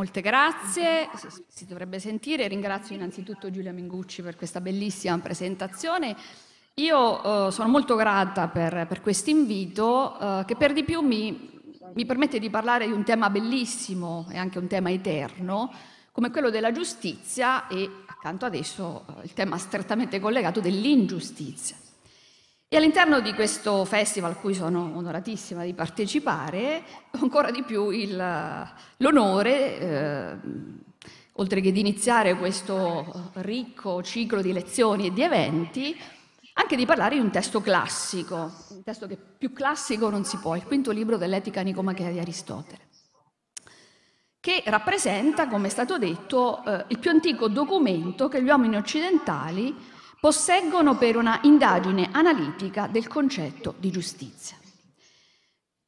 [0.00, 1.10] Molte grazie,
[1.46, 2.48] si dovrebbe sentire.
[2.48, 6.16] Ringrazio innanzitutto Giulia Mingucci per questa bellissima presentazione.
[6.76, 11.50] Io eh, sono molto grata per, per questo invito eh, che per di più mi,
[11.92, 15.70] mi permette di parlare di un tema bellissimo e anche un tema eterno
[16.12, 21.76] come quello della giustizia e accanto adesso eh, il tema strettamente collegato dell'ingiustizia.
[22.72, 26.84] E all'interno di questo festival, a cui sono onoratissima di partecipare,
[27.18, 28.16] ancora di più il,
[28.98, 30.36] l'onore, eh,
[31.32, 36.00] oltre che di iniziare questo ricco ciclo di lezioni e di eventi,
[36.52, 40.54] anche di parlare di un testo classico, un testo che più classico non si può,
[40.54, 42.86] il quinto libro dell'Etica Nicomachea di Aristotele,
[44.38, 49.89] che rappresenta, come è stato detto, eh, il più antico documento che gli uomini occidentali
[50.20, 54.58] posseggono per una indagine analitica del concetto di giustizia.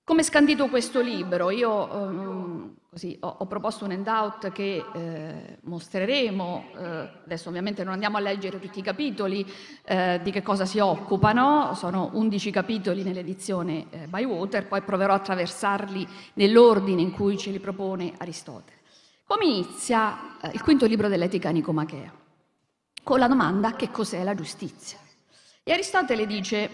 [0.05, 1.51] Come scandito questo libro?
[1.51, 7.93] Io um, così, ho, ho, proposto un handout che eh, mostreremo, eh, adesso ovviamente non
[7.93, 9.47] andiamo a leggere tutti i capitoli
[9.85, 15.17] eh, di che cosa si occupano, sono 11 capitoli nell'edizione eh, Bywater, poi proverò a
[15.17, 18.81] attraversarli nell'ordine in cui ce li propone Aristotele.
[19.25, 22.22] Come inizia eh, il quinto libro dell'Etica Nicomachea?
[23.03, 24.99] Con la domanda che cos'è la giustizia.
[25.63, 26.71] E Aristotele dice,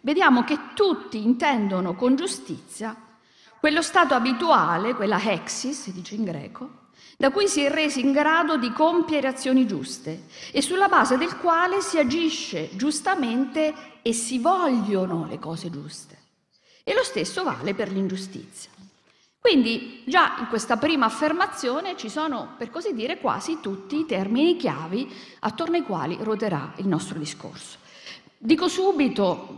[0.00, 2.96] vediamo che tutti intendono con giustizia
[3.58, 8.12] quello stato abituale, quella hexis, si dice in greco, da cui si è resi in
[8.12, 14.38] grado di compiere azioni giuste e sulla base del quale si agisce giustamente e si
[14.38, 16.18] vogliono le cose giuste.
[16.82, 18.70] E lo stesso vale per l'ingiustizia.
[19.40, 24.56] Quindi già in questa prima affermazione ci sono, per così dire, quasi tutti i termini
[24.56, 25.10] chiavi
[25.40, 27.78] attorno ai quali ruoterà il nostro discorso.
[28.36, 29.56] Dico subito,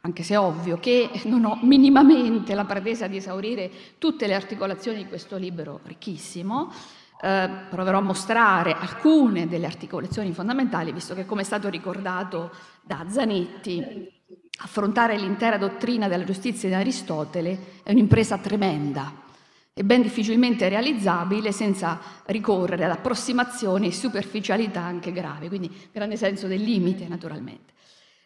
[0.00, 4.96] anche se è ovvio, che non ho minimamente la pretesa di esaurire tutte le articolazioni
[4.96, 6.72] di questo libro ricchissimo,
[7.20, 12.50] eh, proverò a mostrare alcune delle articolazioni fondamentali, visto che, come è stato ricordato
[12.82, 14.16] da Zanetti,
[14.60, 19.26] affrontare l'intera dottrina della giustizia di Aristotele è un'impresa tremenda
[19.72, 26.48] e ben difficilmente realizzabile senza ricorrere ad approssimazioni e superficialità anche gravi, quindi grande senso
[26.48, 27.76] del limite naturalmente.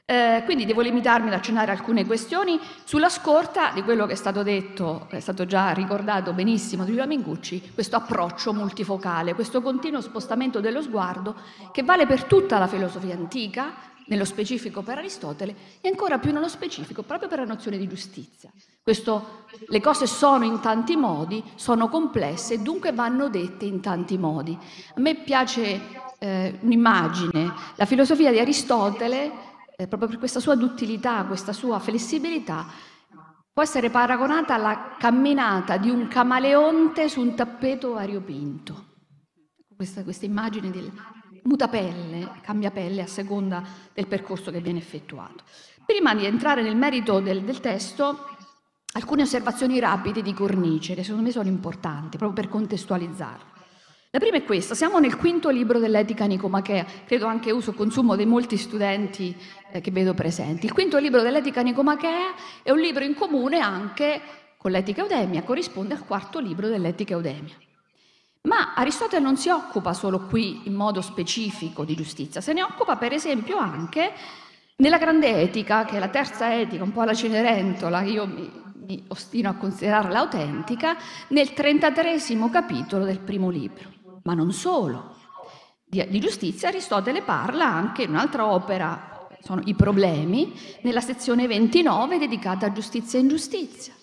[0.05, 4.43] Eh, quindi devo limitarmi ad accennare alcune questioni sulla scorta di quello che è stato
[4.43, 10.61] detto, è stato già ricordato benissimo di Giulia Mingucci, questo approccio multifocale, questo continuo spostamento
[10.61, 11.37] dello sguardo
[11.71, 13.75] che vale per tutta la filosofia antica,
[14.07, 18.51] nello specifico per Aristotele e ancora più nello specifico proprio per la nozione di giustizia.
[18.83, 24.19] Questo, le cose sono in tanti modi, sono complesse e dunque vanno dette in tanti
[24.19, 24.57] modi.
[24.95, 25.81] A me piace
[26.19, 29.33] eh, un'immagine, la filosofia di Aristotele,
[29.77, 32.67] eh, proprio per questa sua duttilità, questa sua flessibilità,
[33.53, 38.91] può essere paragonata alla camminata di un camaleonte su un tappeto variopinto.
[39.77, 40.91] Questa, questa immagine del,
[41.43, 45.45] muta pelle, cambia pelle a seconda del percorso che viene effettuato.
[45.85, 48.27] Prima di entrare nel merito del, del testo,
[48.93, 53.51] alcune osservazioni rapide di cornice che secondo me sono importanti proprio per contestualizzarlo.
[54.11, 58.15] La prima è questa, siamo nel quinto libro dell'etica nicomachea, credo anche uso e consumo
[58.15, 59.35] dei molti studenti
[59.71, 60.67] eh, che vedo presenti.
[60.67, 64.21] Il quinto libro dell'etica nicomachea è un libro in comune anche
[64.59, 67.55] con l'etica eudemia, corrisponde al quarto libro dell'etica eudemia.
[68.43, 72.97] Ma Aristotele non si occupa solo qui in modo specifico di giustizia, se ne occupa
[72.97, 74.13] per esempio anche
[74.77, 78.51] nella grande etica, che è la terza etica, un po' alla Cenerentola, io mi,
[78.87, 80.97] mi ostino a considerarla autentica,
[81.29, 82.19] nel 33
[82.51, 83.91] capitolo del primo libro.
[84.25, 85.15] Ma non solo.
[85.85, 92.19] Di, di giustizia Aristotele parla anche in un'altra opera, sono i problemi, nella sezione 29
[92.19, 93.95] dedicata a giustizia e ingiustizia.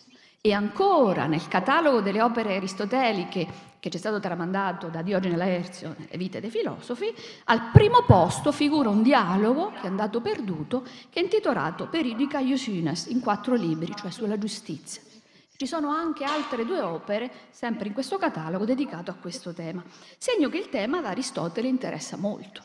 [0.42, 5.96] E ancora nel catalogo delle opere aristoteliche che ci è stato tramandato da Diogene Laerzio,
[5.98, 7.14] Le vite dei filosofi,
[7.46, 13.08] al primo posto figura un dialogo che è andato perduto, che è intitolato Periodica Iosines,
[13.08, 15.02] in quattro libri, cioè sulla giustizia.
[15.58, 19.84] Ci sono anche altre due opere, sempre in questo catalogo, dedicato a questo tema.
[20.18, 22.64] Segno che il tema ad Aristotele interessa molto.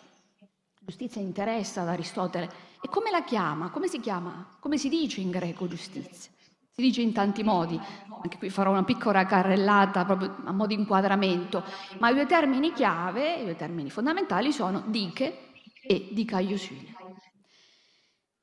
[0.78, 2.48] Giustizia interessa ad Aristotele.
[2.80, 3.70] E come la chiama?
[3.70, 4.46] Come si chiama?
[4.60, 6.30] Come si dice in greco giustizia?
[6.76, 7.80] Si dice in tanti modi,
[8.20, 11.62] anche qui farò una piccola carrellata proprio a modo di inquadramento,
[12.00, 15.50] ma i due termini chiave, i due termini fondamentali sono diche
[15.86, 16.96] e dicaiosine,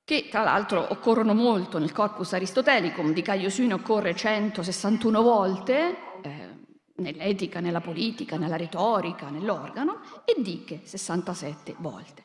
[0.06, 6.60] che tra l'altro occorrono molto nel corpus aristotelicum, dicaiosine occorre 161 volte, eh,
[6.95, 12.24] nell'etica, nella politica, nella retorica, nell'organo, e diche 67 volte.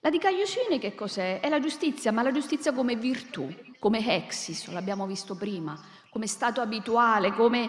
[0.00, 1.38] La dicaiosine che cos'è?
[1.38, 5.78] È la giustizia, ma la giustizia come virtù, come hexis, l'abbiamo visto prima,
[6.10, 7.68] come stato abituale, come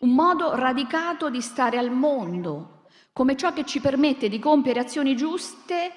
[0.00, 5.16] un modo radicato di stare al mondo, come ciò che ci permette di compiere azioni
[5.16, 5.92] giuste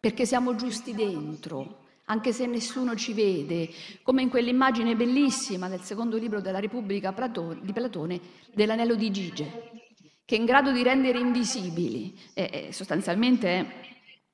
[0.00, 3.70] perché siamo giusti dentro, anche se nessuno ci vede,
[4.02, 7.14] come in quell'immagine bellissima del secondo libro della Repubblica
[7.60, 8.20] di Platone
[8.52, 9.70] dell'anello di Gige,
[10.24, 13.60] che è in grado di rendere invisibili, è, sostanzialmente è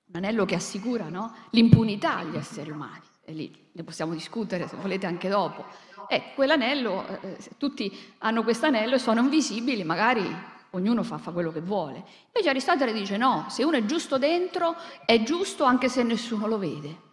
[0.06, 1.34] un anello che assicura no?
[1.50, 5.64] l'impunità agli esseri umani, e lì ne possiamo discutere se volete anche dopo.
[6.08, 10.22] E quell'anello, eh, se tutti hanno questo anello e sono invisibili, magari
[10.70, 12.04] ognuno fa, fa, quello che vuole.
[12.26, 16.58] Invece Aristotele dice no, se uno è giusto dentro, è giusto anche se nessuno lo
[16.58, 17.08] vede.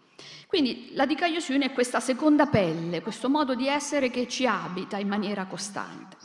[0.47, 5.07] Quindi la dikaiosune è questa seconda pelle, questo modo di essere che ci abita in
[5.07, 6.15] maniera costante.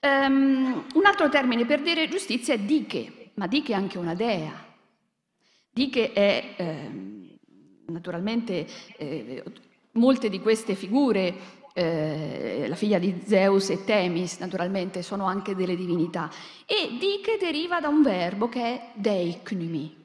[0.00, 4.68] Um, un altro termine per dire giustizia è dike, ma dike è anche una dea.
[5.72, 7.09] Dike è eh,
[7.90, 8.66] naturalmente
[8.96, 9.42] eh,
[9.92, 15.76] molte di queste figure eh, la figlia di Zeus e Temis, naturalmente, sono anche delle
[15.76, 16.30] divinità.
[16.66, 19.96] E dike deriva da un verbo che è deiknumi.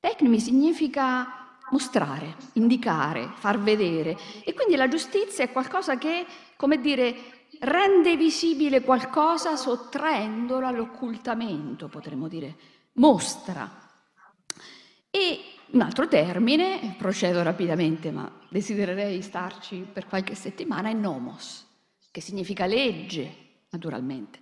[0.00, 4.18] Deiknumi significa mostrare, indicare, far vedere.
[4.44, 6.26] E quindi la giustizia è qualcosa che,
[6.56, 7.16] come dire,
[7.60, 12.56] rende visibile qualcosa sottraendolo all'occultamento, potremmo dire,
[12.94, 13.82] mostra.
[15.10, 21.66] E un altro termine, procedo rapidamente, ma desidererei starci per qualche settimana, è nomos,
[22.10, 23.34] che significa legge,
[23.70, 24.40] naturalmente.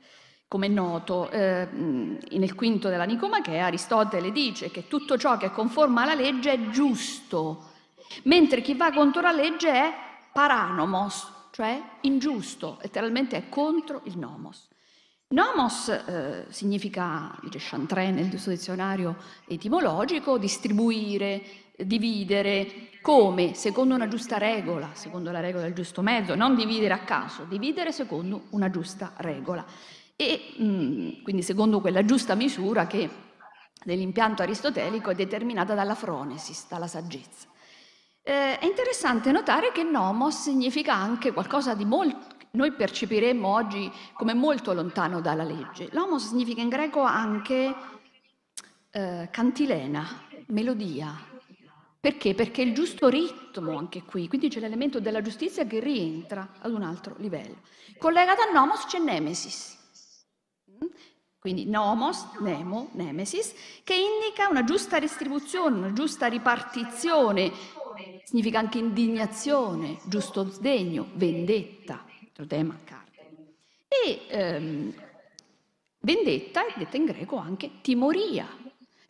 [0.48, 5.50] Come è noto, eh, nel quinto della Nicomachea Aristotele dice che tutto ciò che è
[5.50, 7.70] conforme alla legge è giusto,
[8.24, 9.94] mentre chi va contro la legge è
[10.32, 14.68] paranomos, cioè ingiusto, letteralmente è contro il nomos.
[15.32, 21.42] Nomos eh, significa, dice Chantrey nel suo dizionario etimologico, distribuire,
[21.78, 23.54] dividere, come?
[23.54, 27.92] Secondo una giusta regola, secondo la regola del giusto mezzo, non dividere a caso, dividere
[27.92, 29.64] secondo una giusta regola
[30.16, 33.08] e mh, mm, quindi secondo quella giusta misura che
[33.84, 37.48] nell'impianto aristotelico è determinata dalla fronesis, dalla saggezza.
[38.22, 44.34] Eh, è interessante notare che nomos significa anche qualcosa di molto noi percepiremmo oggi come
[44.34, 45.88] molto lontano dalla legge.
[45.92, 47.74] Nomos significa in greco anche
[48.90, 50.06] eh, cantilena,
[50.48, 51.30] melodia.
[51.98, 52.34] Perché?
[52.34, 56.82] Perché il giusto ritmo anche qui, quindi c'è l'elemento della giustizia che rientra ad un
[56.82, 57.60] altro livello.
[57.96, 59.78] Collegato a nomos c'è nemesis,
[61.38, 63.54] quindi nomos, nemo, nemesis,
[63.84, 67.52] che indica una giusta distribuzione, una giusta ripartizione,
[68.24, 72.04] significa anche indignazione, giusto sdegno, vendetta,
[72.46, 73.54] tema cardine.
[73.88, 74.94] E ehm,
[76.00, 78.46] vendetta è detta in greco anche timoria.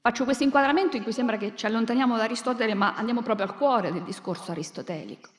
[0.01, 3.55] Faccio questo inquadramento in cui sembra che ci allontaniamo da Aristotele, ma andiamo proprio al
[3.55, 5.31] cuore del discorso aristotelico.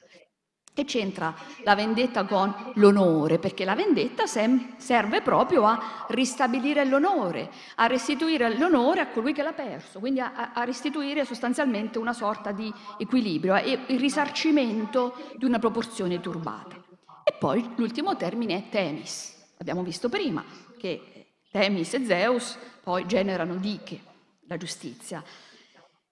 [0.74, 3.38] Che c'entra la vendetta con l'onore?
[3.38, 9.54] Perché la vendetta serve proprio a ristabilire l'onore, a restituire l'onore a colui che l'ha
[9.54, 15.60] perso, quindi a, a restituire sostanzialmente una sorta di equilibrio e il risarcimento di una
[15.60, 16.83] proporzione turbata.
[17.24, 19.34] E poi l'ultimo termine è Temis.
[19.58, 20.44] Abbiamo visto prima
[20.78, 24.02] che Temis e Zeus poi generano Diche,
[24.48, 25.24] la giustizia,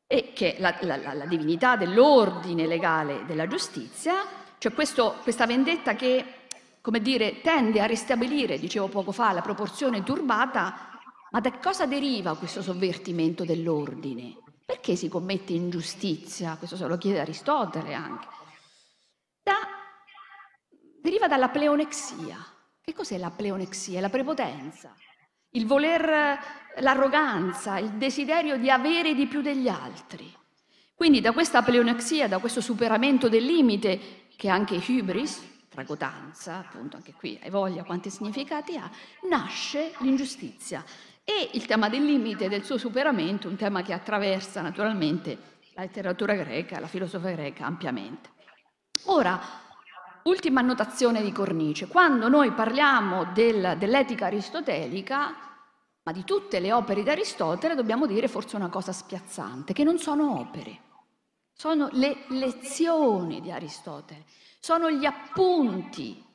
[0.08, 6.24] e che la, la, la divinità dell'ordine legale della giustizia cioè questo, questa vendetta che,
[6.81, 11.00] come dire, tende a ristabilire, dicevo poco fa, la proporzione turbata,
[11.32, 14.38] ma da cosa deriva questo sovvertimento dell'ordine?
[14.63, 16.58] Perché si commette ingiustizia?
[16.58, 18.27] Questo se lo chiede Aristotele anche.
[21.01, 22.38] Deriva dalla pleonexia.
[22.79, 24.00] Che cos'è la pleonexia?
[24.01, 24.93] La prepotenza,
[25.51, 26.38] il voler,
[26.77, 30.31] l'arroganza, il desiderio di avere di più degli altri.
[30.93, 37.13] Quindi da questa pleonexia, da questo superamento del limite, che anche hubris, tragotanza, appunto anche
[37.13, 38.88] qui hai voglia quanti significati ha,
[39.27, 40.86] nasce l'ingiustizia.
[41.24, 45.36] E il tema del limite e del suo superamento, un tema che attraversa naturalmente
[45.74, 48.29] la letteratura greca, la filosofia greca ampiamente.
[49.05, 49.39] Ora,
[50.24, 51.88] ultima annotazione di cornice.
[51.88, 55.36] Quando noi parliamo del, dell'etica aristotelica,
[56.04, 60.00] ma di tutte le opere di Aristotele, dobbiamo dire forse una cosa spiazzante, che non
[60.00, 60.90] sono opere
[61.62, 64.25] sono le lezioni di Aristotele,
[64.60, 66.25] sono gli appunti.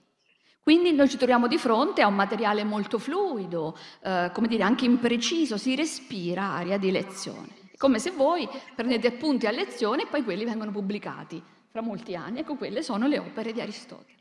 [0.62, 4.84] Quindi noi ci troviamo di fronte a un materiale molto fluido, eh, come dire anche
[4.84, 7.70] impreciso, si respira aria di lezione.
[7.76, 11.42] Come se voi prendete appunti a lezione e poi quelli vengono pubblicati
[11.76, 12.40] fra molti anni.
[12.40, 14.14] Ecco, quelle sono le opere di Aristotele.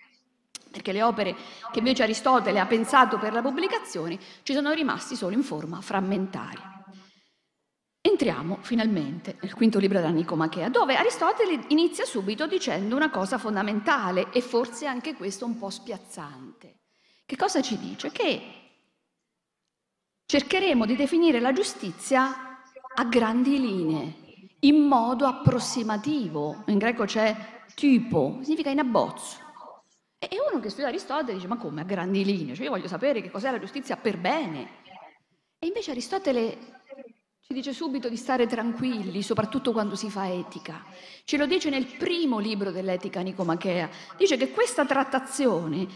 [0.69, 1.35] Perché le opere
[1.71, 6.83] che invece Aristotele ha pensato per la pubblicazione ci sono rimasti solo in forma frammentaria.
[8.01, 14.31] Entriamo finalmente nel quinto libro della Nicomachea, dove Aristotele inizia subito dicendo una cosa fondamentale
[14.31, 16.81] e forse anche questo un po' spiazzante.
[17.25, 18.11] Che cosa ci dice?
[18.11, 18.41] Che
[20.25, 22.59] cercheremo di definire la giustizia
[22.97, 24.24] a grandi linee,
[24.59, 26.63] in modo approssimativo.
[26.67, 27.35] In greco c'è
[27.75, 29.37] tipo, significa in abbozzo.
[30.17, 32.55] E uno che studia Aristotele dice, ma come a grandi linee?
[32.55, 34.83] Cioè io voglio sapere che cos'è la giustizia per bene.
[35.59, 36.57] E invece Aristotele
[37.41, 40.83] ci dice subito di stare tranquilli, soprattutto quando si fa etica.
[41.25, 43.87] Ce lo dice nel primo libro dell'etica Nicomachea.
[44.17, 45.87] Dice che questa trattazione,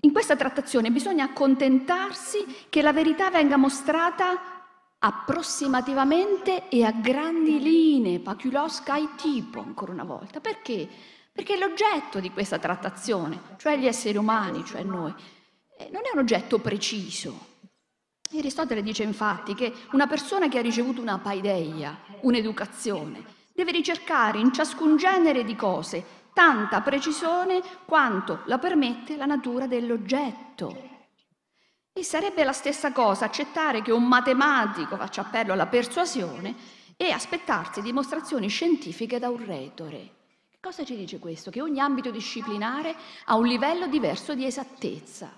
[0.00, 4.59] in questa trattazione bisogna accontentarsi che la verità venga mostrata
[5.02, 10.40] approssimativamente e a grandi linee, paculos kai tipo, ancora una volta.
[10.40, 10.88] Perché?
[11.32, 15.14] Perché l'oggetto di questa trattazione, cioè gli esseri umani, cioè noi,
[15.78, 17.48] eh, non è un oggetto preciso,
[18.38, 24.52] Aristotele dice infatti che una persona che ha ricevuto una paideia, un'educazione, deve ricercare in
[24.52, 30.99] ciascun genere di cose tanta precisione quanto la permette la natura dell'oggetto.
[31.92, 36.54] E sarebbe la stessa cosa accettare che un matematico faccia appello alla persuasione
[36.96, 40.18] e aspettarsi dimostrazioni scientifiche da un retore.
[40.60, 41.50] Cosa ci dice questo?
[41.50, 42.94] Che ogni ambito disciplinare
[43.24, 45.32] ha un livello diverso di esattezza.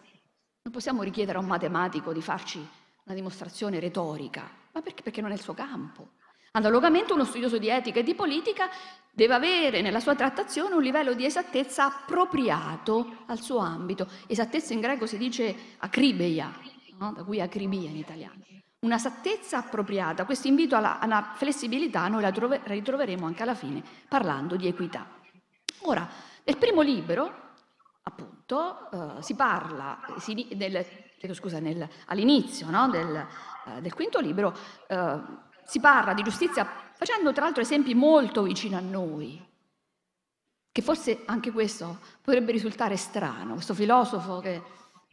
[0.63, 2.59] Non possiamo richiedere a un matematico di farci
[3.05, 5.03] una dimostrazione retorica, ma perché?
[5.03, 6.11] Perché non è il suo campo.
[6.55, 8.69] Analogamente uno studioso di etica e di politica
[9.11, 14.07] deve avere nella sua trattazione un livello di esattezza appropriato al suo ambito.
[14.27, 16.53] Esattezza in greco si dice acribeia,
[16.99, 17.13] no?
[17.13, 18.45] da cui acribia in italiano.
[18.81, 20.27] Una esattezza appropriata.
[20.27, 25.07] Questo invito alla, alla flessibilità noi la, trove, ritroveremo anche alla fine parlando di equità.
[25.85, 26.07] Ora,
[26.45, 27.55] nel primo libro,
[28.03, 30.85] appunto, eh, si parla si, del
[31.33, 34.55] scusa, nel, all'inizio no, del, eh, del, quinto libro,
[34.89, 35.21] eh,
[35.73, 39.43] si parla di giustizia facendo tra l'altro esempi molto vicini a noi,
[40.71, 44.63] che forse anche questo potrebbe risultare strano, questo filosofo che,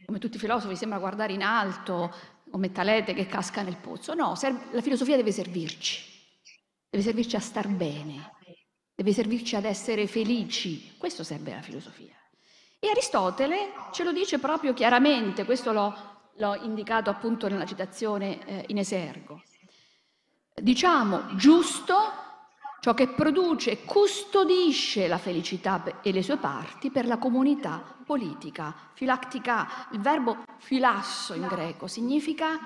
[0.04, 2.14] come tutti i filosofi, sembra guardare in alto
[2.50, 4.12] come talete che casca nel pozzo.
[4.12, 6.04] No, serve, la filosofia deve servirci,
[6.90, 8.34] deve servirci a star bene,
[8.94, 12.14] deve servirci ad essere felici, questo serve la filosofia.
[12.78, 15.96] E Aristotele ce lo dice proprio chiaramente, questo l'ho,
[16.36, 19.40] l'ho indicato appunto nella citazione eh, in esergo.
[20.54, 21.96] Diciamo giusto
[22.80, 28.74] ciò che produce e custodisce la felicità e le sue parti per la comunità politica.
[28.94, 32.58] Filactica, il verbo filasso in greco significa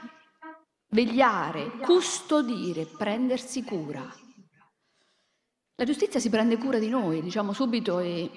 [0.90, 4.02] vegliare, custodire, prendersi cura.
[5.76, 8.30] La giustizia si prende cura di noi, diciamo subito, e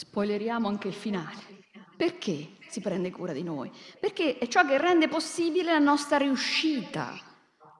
[0.00, 1.64] Spoileriamo anche il finale.
[1.96, 3.68] Perché si prende cura di noi?
[3.98, 7.18] Perché è ciò che rende possibile la nostra riuscita,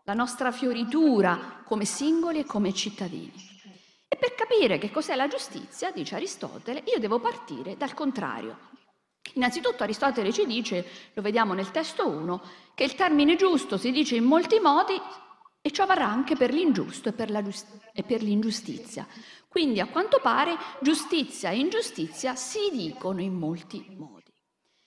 [0.09, 3.31] la nostra fioritura come singoli e come cittadini.
[4.09, 8.71] E per capire che cos'è la giustizia, dice Aristotele, io devo partire dal contrario.
[9.35, 12.43] Innanzitutto Aristotele ci dice, lo vediamo nel testo 1,
[12.75, 14.99] che il termine giusto si dice in molti modi
[15.61, 19.07] e ciò varrà anche per l'ingiusto e per, giust- e per l'ingiustizia.
[19.47, 24.33] Quindi a quanto pare giustizia e ingiustizia si dicono in molti modi.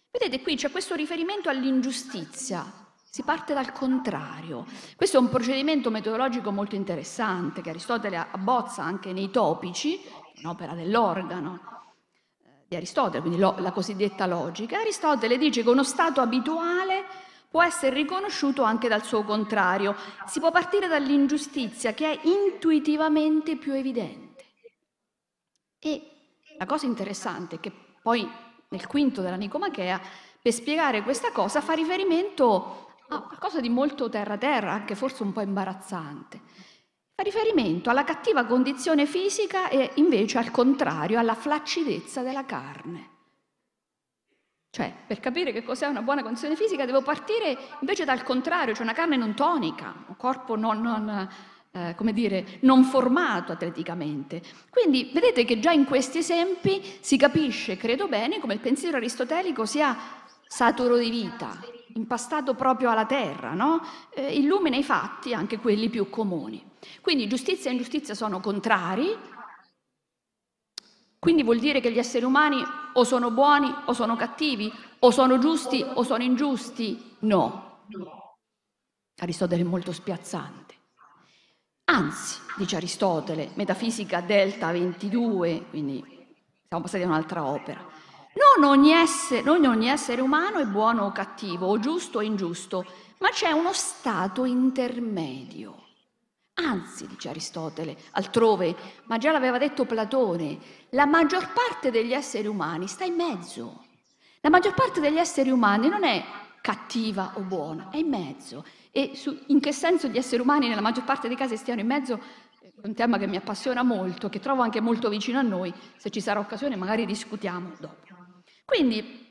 [0.10, 4.65] Vedete qui c'è questo riferimento all'ingiustizia, si parte dal contrario.
[4.96, 10.00] Questo è un procedimento metodologico molto interessante che Aristotele abbozza anche nei topici,
[10.41, 11.60] un'opera dell'organo
[12.41, 14.80] eh, di Aristotele, quindi la cosiddetta logica.
[14.80, 17.03] Aristotele dice che uno stato abituale
[17.50, 19.94] può essere riconosciuto anche dal suo contrario.
[20.25, 24.46] Si può partire dall'ingiustizia che è intuitivamente più evidente.
[25.80, 26.12] E
[26.58, 28.25] la cosa interessante è che poi
[28.70, 30.00] nel quinto della Nicomachea,
[30.41, 35.41] per spiegare questa cosa, fa riferimento a qualcosa di molto terra-terra, anche forse un po'
[35.41, 36.39] imbarazzante.
[37.13, 43.10] Fa riferimento alla cattiva condizione fisica e invece al contrario alla flaccidezza della carne.
[44.70, 48.84] Cioè, per capire che cos'è una buona condizione fisica, devo partire invece dal contrario, cioè
[48.84, 51.30] una carne non tonica, un corpo non, non
[51.74, 54.41] eh, come dire, non formato atleticamente.
[54.70, 59.65] Quindi vedete che già in questi esempi si capisce, credo bene, come il pensiero aristotelico
[59.65, 59.98] sia
[60.48, 61.60] saturo di vita,
[61.95, 63.81] impastato proprio alla terra, no?
[64.13, 66.63] eh, illumina i fatti, anche quelli più comuni.
[67.01, 69.17] Quindi giustizia e ingiustizia sono contrari,
[71.19, 75.38] quindi vuol dire che gli esseri umani o sono buoni o sono cattivi, o sono
[75.38, 77.15] giusti o sono ingiusti?
[77.19, 77.83] No.
[79.19, 80.74] Aristotele è molto spiazzante.
[81.86, 86.03] Anzi, dice Aristotele, Metafisica Delta 22, quindi
[86.67, 87.86] siamo passati a un'altra opera,
[88.33, 92.85] non ogni, essere, non ogni essere umano è buono o cattivo, o giusto o ingiusto,
[93.19, 95.79] ma c'è uno stato intermedio.
[96.53, 100.59] Anzi, dice Aristotele, altrove, ma già l'aveva detto Platone,
[100.89, 103.85] la maggior parte degli esseri umani sta in mezzo.
[104.41, 106.23] La maggior parte degli esseri umani non è
[106.61, 108.65] cattiva o buona, è in mezzo.
[108.91, 111.88] E su, in che senso gli esseri umani nella maggior parte dei casi stiano in
[111.88, 112.19] mezzo
[112.59, 116.09] è un tema che mi appassiona molto, che trovo anche molto vicino a noi, se
[116.09, 118.11] ci sarà occasione magari discutiamo dopo.
[118.72, 119.28] Quindi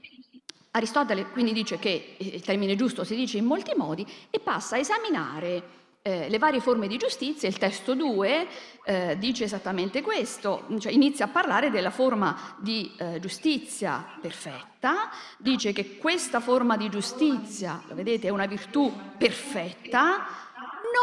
[0.72, 4.78] Aristotele quindi dice che il termine giusto si dice in molti modi e passa a
[4.78, 8.48] esaminare eh, le varie forme di giustizia, il testo 2
[8.84, 15.72] eh, dice esattamente questo, cioè inizia a parlare della forma di eh, giustizia perfetta, dice
[15.72, 20.26] che questa forma di giustizia, lo vedete, è una virtù perfetta,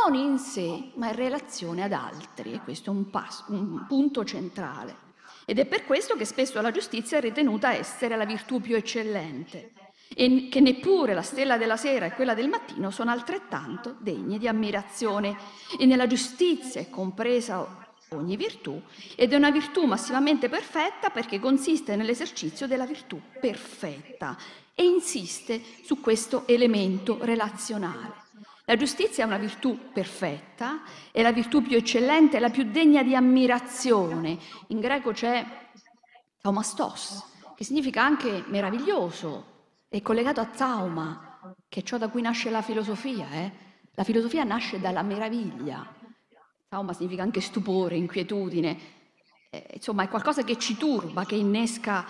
[0.05, 4.23] non in sé, ma in relazione ad altri, e questo è un, passo, un punto
[4.23, 5.06] centrale.
[5.49, 9.71] Ed è per questo che spesso la giustizia è ritenuta essere la virtù più eccellente
[10.13, 14.49] e che neppure la stella della sera e quella del mattino sono altrettanto degne di
[14.49, 15.37] ammirazione.
[15.79, 17.65] E nella giustizia è compresa
[18.09, 18.81] ogni virtù
[19.15, 24.37] ed è una virtù massimamente perfetta perché consiste nell'esercizio della virtù perfetta
[24.75, 28.26] e insiste su questo elemento relazionale.
[28.69, 30.81] La giustizia è una virtù perfetta,
[31.13, 34.37] è la virtù più eccellente, è la più degna di ammirazione.
[34.67, 35.45] In greco c'è
[36.41, 37.23] taumastos,
[37.55, 39.45] che significa anche meraviglioso,
[39.87, 43.29] è collegato a Zauma, che è ciò da cui nasce la filosofia.
[43.31, 43.51] Eh?
[43.93, 45.89] La filosofia nasce dalla meraviglia.
[46.67, 48.77] Zauma significa anche stupore, inquietudine.
[49.49, 52.05] Eh, insomma, è qualcosa che ci turba, che innesca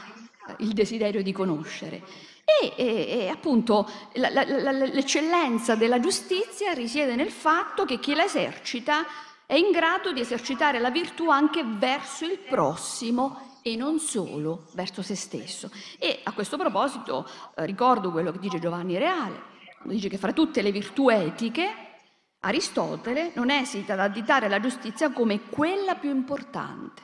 [0.58, 2.02] il desiderio di conoscere.
[2.50, 8.16] E, e, e appunto la, la, la, l'eccellenza della giustizia risiede nel fatto che chi
[8.16, 9.06] la esercita
[9.46, 15.02] è in grado di esercitare la virtù anche verso il prossimo e non solo verso
[15.02, 15.70] se stesso.
[16.00, 19.42] E a questo proposito eh, ricordo quello che dice Giovanni Reale,
[19.84, 21.88] dice che fra tutte le virtù etiche
[22.40, 27.02] Aristotele non esita ad additare la giustizia come quella più importante.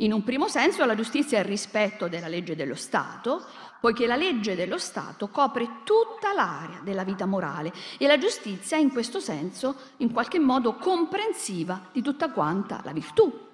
[0.00, 3.46] In un primo senso la giustizia è il rispetto della legge dello Stato,
[3.80, 8.80] poiché la legge dello Stato copre tutta l'area della vita morale e la giustizia è
[8.80, 13.44] in questo senso in qualche modo comprensiva di tutta quanta la virtù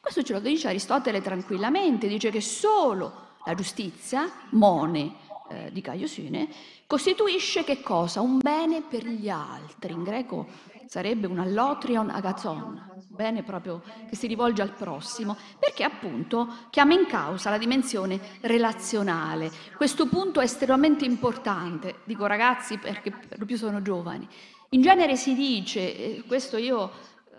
[0.00, 5.14] questo ce lo dice Aristotele tranquillamente, dice che solo la giustizia, mone
[5.50, 6.48] eh, di Caio Sine,
[6.86, 8.22] costituisce che cosa?
[8.22, 9.92] Un bene per gli altri.
[9.92, 10.46] In greco
[10.86, 12.89] sarebbe un allotrion agazzon,
[13.20, 19.50] bene proprio che si rivolge al prossimo, perché appunto chiama in causa la dimensione relazionale.
[19.76, 24.26] Questo punto è estremamente importante, dico ragazzi perché per lo più sono giovani.
[24.70, 26.90] In genere si dice, questo io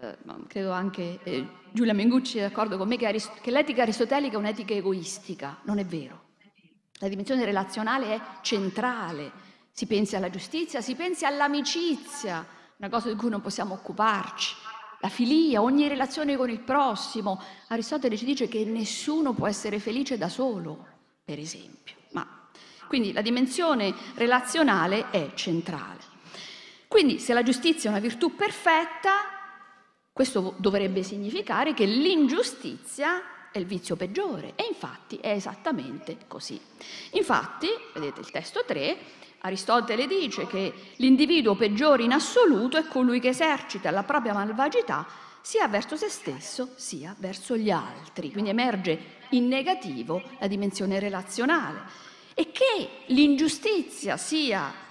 [0.02, 0.18] eh,
[0.48, 4.38] credo anche eh, Giulia Mengucci è d'accordo con me che, arist- che l'etica aristotelica è
[4.38, 5.62] un'etica egoistica.
[5.64, 6.30] Non è vero.
[7.00, 9.32] La dimensione relazionale è centrale.
[9.72, 12.46] Si pensi alla giustizia, si pensi all'amicizia,
[12.78, 14.54] una cosa di cui non possiamo occuparci.
[15.02, 17.42] La filia, ogni relazione con il prossimo.
[17.68, 20.86] Aristotele ci dice che nessuno può essere felice da solo,
[21.26, 21.96] per esempio.
[22.12, 22.50] Ma,
[22.88, 26.00] quindi la dimensione relazionale è centrale.
[26.88, 29.12] Quindi se la giustizia è una virtù perfetta,
[30.14, 36.60] questo dovrebbe significare che l'ingiustizia è il vizio peggiore e infatti è esattamente così.
[37.12, 38.98] Infatti, vedete il testo 3,
[39.42, 45.08] Aristotele dice che l'individuo peggiore in assoluto è colui che esercita la propria malvagità
[45.42, 48.32] sia verso se stesso sia verso gli altri.
[48.32, 51.80] Quindi emerge in negativo la dimensione relazionale.
[52.36, 54.90] E che l'ingiustizia sia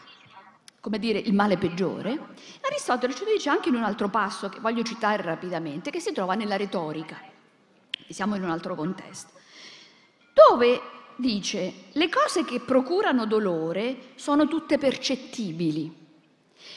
[0.81, 2.19] come dire, il male peggiore,
[2.63, 6.35] Aristotele ci dice anche in un altro passo che voglio citare rapidamente, che si trova
[6.35, 7.21] nella retorica,
[8.09, 9.31] siamo in un altro contesto,
[10.33, 10.81] dove
[11.21, 15.95] dice le cose che procurano dolore sono tutte percettibili,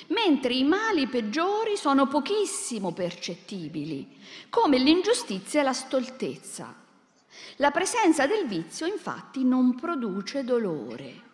[0.07, 4.17] mentre i mali peggiori sono pochissimo percettibili,
[4.49, 6.81] come l'ingiustizia e la stoltezza.
[7.57, 11.31] La presenza del vizio infatti non produce dolore.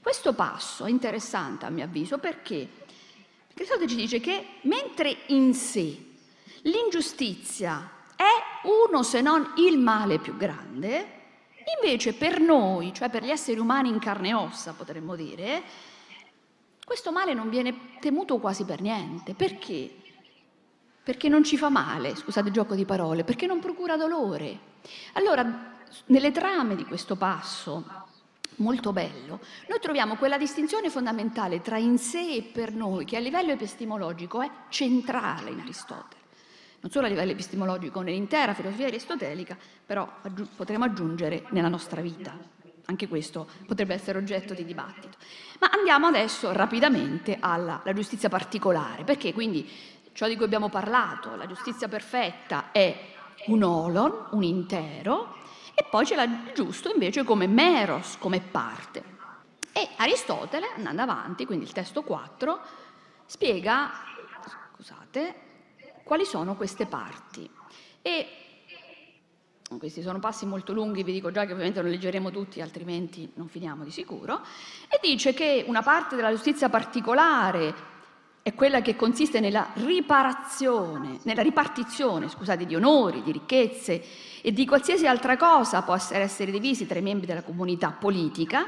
[0.00, 2.68] Questo passo è interessante a mio avviso perché
[3.54, 5.96] Aristotele ci dice che mentre in sé
[6.62, 11.23] l'ingiustizia è uno se non il male più grande,
[11.80, 15.62] invece per noi, cioè per gli esseri umani in carne e ossa potremmo dire,
[16.84, 19.34] questo male non viene temuto quasi per niente.
[19.34, 19.90] Perché?
[21.02, 24.72] Perché non ci fa male, scusate il gioco di parole, perché non procura dolore.
[25.14, 25.72] Allora,
[26.06, 28.04] nelle trame di questo passo,
[28.56, 33.20] molto bello, noi troviamo quella distinzione fondamentale tra in sé e per noi, che a
[33.20, 36.22] livello epistemologico è centrale in Aristotele.
[36.84, 42.36] Non solo a livello epistemologico nell'intera filosofia aristotelica, però aggi- potremo aggiungere nella nostra vita.
[42.84, 45.16] Anche questo potrebbe essere oggetto di dibattito.
[45.60, 49.66] Ma andiamo adesso rapidamente alla giustizia particolare, perché quindi
[50.12, 52.94] ciò di cui abbiamo parlato, la giustizia perfetta è
[53.46, 55.36] un olon, un intero,
[55.74, 59.02] e poi c'è il giusto invece come meros, come parte.
[59.72, 62.60] E Aristotele, andando avanti, quindi il testo 4,
[63.24, 63.90] spiega,
[64.76, 65.43] scusate,
[66.04, 67.50] quali sono queste parti.
[68.02, 68.28] E
[69.78, 73.48] questi sono passi molto lunghi, vi dico già che ovviamente lo leggeremo tutti, altrimenti non
[73.48, 74.42] finiamo di sicuro,
[74.88, 77.92] e dice che una parte della giustizia particolare
[78.42, 84.04] è quella che consiste nella riparazione, nella ripartizione, scusate, di onori, di ricchezze
[84.42, 88.66] e di qualsiasi altra cosa possa essere divisi tra i membri della comunità politica,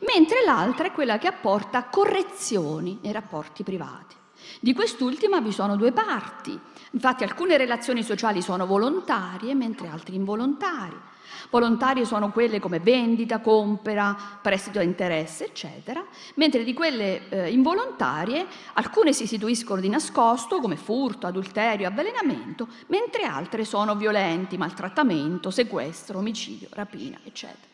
[0.00, 4.16] mentre l'altra è quella che apporta correzioni nei rapporti privati.
[4.60, 6.58] Di quest'ultima vi sono due parti.
[6.92, 11.08] Infatti alcune relazioni sociali sono volontarie, mentre altre involontarie.
[11.50, 18.46] Volontarie sono quelle come vendita, compera, prestito a interesse, eccetera, mentre di quelle eh, involontarie
[18.74, 26.18] alcune si istituiscono di nascosto come furto, adulterio, avvelenamento, mentre altre sono violenti, maltrattamento, sequestro,
[26.18, 27.68] omicidio, rapina, eccetera.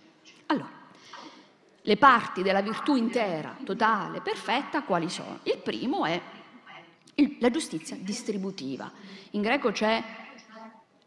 [0.46, 0.70] Allora,
[1.82, 5.40] le parti della virtù intera, totale, perfetta, quali sono?
[5.44, 6.20] Il primo è
[7.38, 8.90] la giustizia distributiva.
[9.30, 10.02] In greco c'è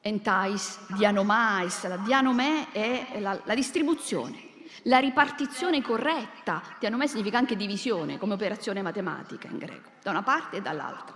[0.02, 4.48] entais, dianomais, la dianomè è la, la distribuzione,
[4.84, 10.58] la ripartizione corretta, dianomè significa anche divisione come operazione matematica in greco, da una parte
[10.58, 11.16] e dall'altra.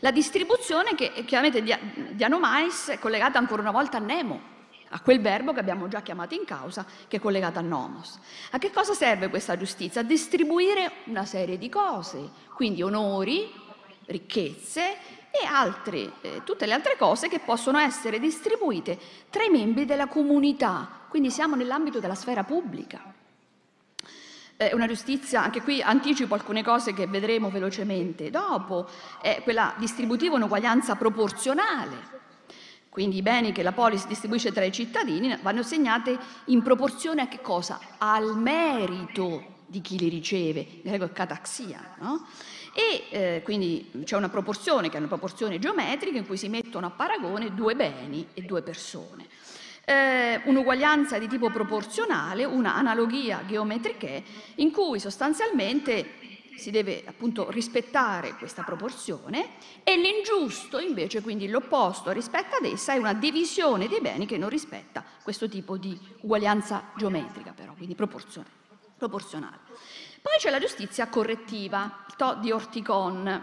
[0.00, 1.62] La distribuzione che chiaramente
[2.12, 4.52] dianomais è collegata ancora una volta a nemo,
[4.90, 8.18] a quel verbo che abbiamo già chiamato in causa, che è collegato a nomos.
[8.50, 10.02] A che cosa serve questa giustizia?
[10.02, 13.50] A distribuire una serie di cose, quindi onori,
[14.06, 14.96] ricchezze
[15.30, 18.98] e altre, eh, tutte le altre cose che possono essere distribuite
[19.30, 20.88] tra i membri della comunità.
[21.08, 23.12] Quindi siamo nell'ambito della sfera pubblica.
[24.56, 28.88] È una giustizia, anche qui anticipo alcune cose che vedremo velocemente dopo,
[29.20, 32.12] è quella distributiva un'uguaglianza proporzionale.
[32.88, 37.26] Quindi i beni che la polis distribuisce tra i cittadini vanno assegnati in proporzione a
[37.26, 37.80] che cosa?
[37.98, 42.24] Al merito di chi li riceve, in greco è cataxia, no?
[42.74, 46.86] E eh, quindi c'è una proporzione che è una proporzione geometrica in cui si mettono
[46.86, 49.26] a paragone due beni e due persone.
[49.86, 54.08] Eh, un'uguaglianza di tipo proporzionale, una analogia geometrica
[54.56, 56.22] in cui sostanzialmente
[56.56, 59.50] si deve appunto rispettare questa proporzione
[59.82, 64.48] e l'ingiusto invece, quindi l'opposto rispetto ad essa, è una divisione dei beni che non
[64.48, 69.62] rispetta questo tipo di uguaglianza geometrica però, quindi proporzionale.
[70.24, 73.42] Poi c'è la giustizia correttiva, to di Orticon,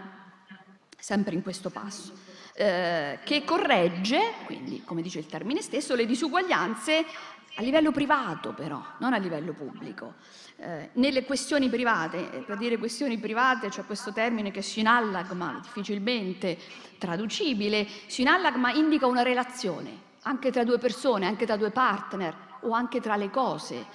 [0.98, 2.12] sempre in questo passo,
[2.54, 7.06] eh, che corregge, quindi come dice il termine stesso, le disuguaglianze
[7.54, 10.14] a livello privato però, non a livello pubblico.
[10.56, 16.58] Eh, nelle questioni private, eh, per dire questioni private c'è questo termine che sinallagma, difficilmente
[16.98, 23.00] traducibile, sinallagma indica una relazione, anche tra due persone, anche tra due partner o anche
[23.00, 23.86] tra le cose.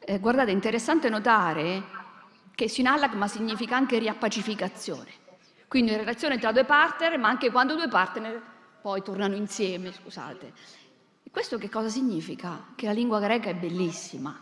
[0.00, 1.97] Eh, guardate, è interessante notare
[2.58, 5.08] che sinallagma significa anche riappacificazione.
[5.68, 8.42] Quindi una relazione tra due partner, ma anche quando due partner
[8.82, 10.52] poi tornano insieme, scusate.
[11.22, 12.64] E questo che cosa significa?
[12.74, 14.36] Che la lingua greca è bellissima,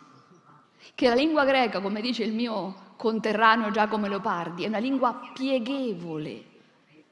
[0.94, 6.44] che la lingua greca, come dice il mio conterraneo Giacomo Leopardi, è una lingua pieghevole.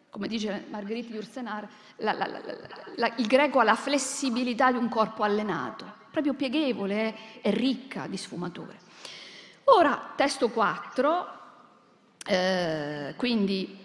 [0.08, 6.94] Come dice Margherita Jursenar, il greco ha la flessibilità di un corpo allenato, proprio pieghevole,
[6.94, 8.83] è, è ricca di sfumature.
[9.66, 11.26] Ora, testo 4,
[12.26, 13.78] eh, quindi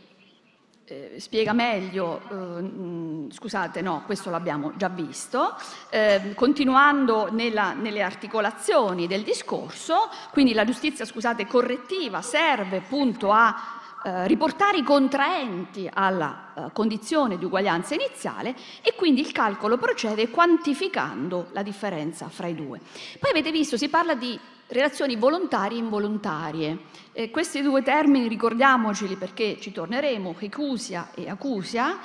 [0.84, 5.56] eh, spiega meglio, eh, scusate no, questo l'abbiamo già visto,
[5.90, 13.56] eh, continuando nella, nelle articolazioni del discorso, quindi la giustizia scusate, correttiva serve appunto a
[14.02, 20.30] eh, riportare i contraenti alla eh, condizione di uguaglianza iniziale e quindi il calcolo procede
[20.30, 22.80] quantificando la differenza fra i due.
[23.20, 26.78] Poi avete visto, si parla di relazioni volontarie e involontarie.
[27.12, 32.00] Eh, questi due termini ricordiamoceli perché ci torneremo, ecusia e acusia.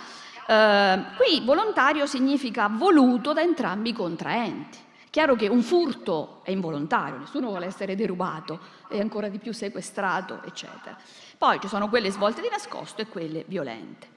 [0.46, 4.78] Eh, qui volontario significa voluto da entrambi i contraenti.
[5.14, 10.42] Chiaro che un furto è involontario, nessuno vuole essere derubato e ancora di più sequestrato,
[10.44, 10.98] eccetera.
[11.38, 14.08] Poi ci sono quelle svolte di nascosto e quelle violente.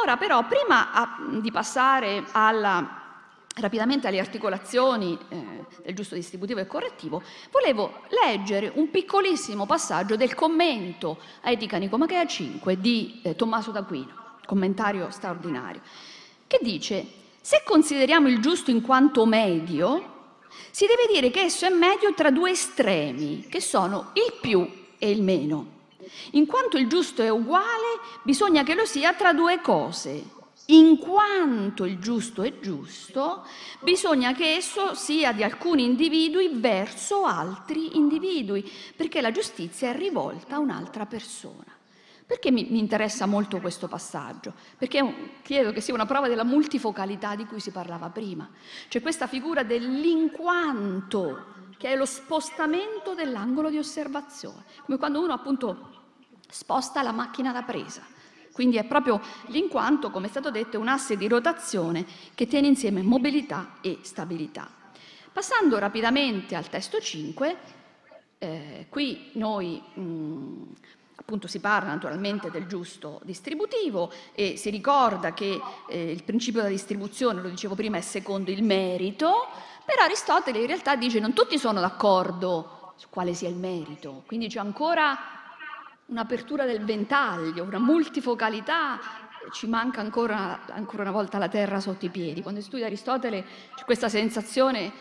[0.00, 6.68] Ora però, prima a, di passare alla rapidamente alle articolazioni eh, del giusto distributivo e
[6.68, 7.20] correttivo,
[7.50, 14.36] volevo leggere un piccolissimo passaggio del commento a Etica Nicomachea 5 di eh, Tommaso d'Aquino,
[14.46, 15.80] commentario straordinario,
[16.46, 17.04] che dice
[17.40, 20.14] se consideriamo il giusto in quanto medio,
[20.70, 24.68] si deve dire che esso è medio tra due estremi, che sono il più
[24.98, 25.76] e il meno.
[26.32, 30.36] In quanto il giusto è uguale, bisogna che lo sia tra due cose,
[30.70, 33.46] in quanto il giusto è giusto,
[33.80, 40.56] bisogna che esso sia di alcuni individui verso altri individui, perché la giustizia è rivolta
[40.56, 41.77] a un'altra persona.
[42.28, 44.52] Perché mi, mi interessa molto questo passaggio?
[44.76, 48.46] Perché credo che sia una prova della multifocalità di cui si parlava prima.
[48.88, 56.02] Cioè questa figura dell'inquanto, che è lo spostamento dell'angolo di osservazione, come quando uno appunto
[56.50, 58.02] sposta la macchina da presa.
[58.52, 63.00] Quindi è proprio l'inquanto, come è stato detto, un asse di rotazione che tiene insieme
[63.00, 64.68] mobilità e stabilità.
[65.32, 67.56] Passando rapidamente al testo 5,
[68.36, 70.72] eh, qui noi mh,
[71.20, 76.72] appunto si parla naturalmente del giusto distributivo e si ricorda che eh, il principio della
[76.72, 79.48] distribuzione, lo dicevo prima, è secondo il merito,
[79.84, 84.48] però Aristotele in realtà dice non tutti sono d'accordo su quale sia il merito, quindi
[84.48, 85.18] c'è ancora
[86.06, 88.98] un'apertura del ventaglio, una multifocalità,
[89.50, 92.42] ci manca ancora, ancora una volta la terra sotto i piedi.
[92.42, 94.92] Quando studia Aristotele c'è questa sensazione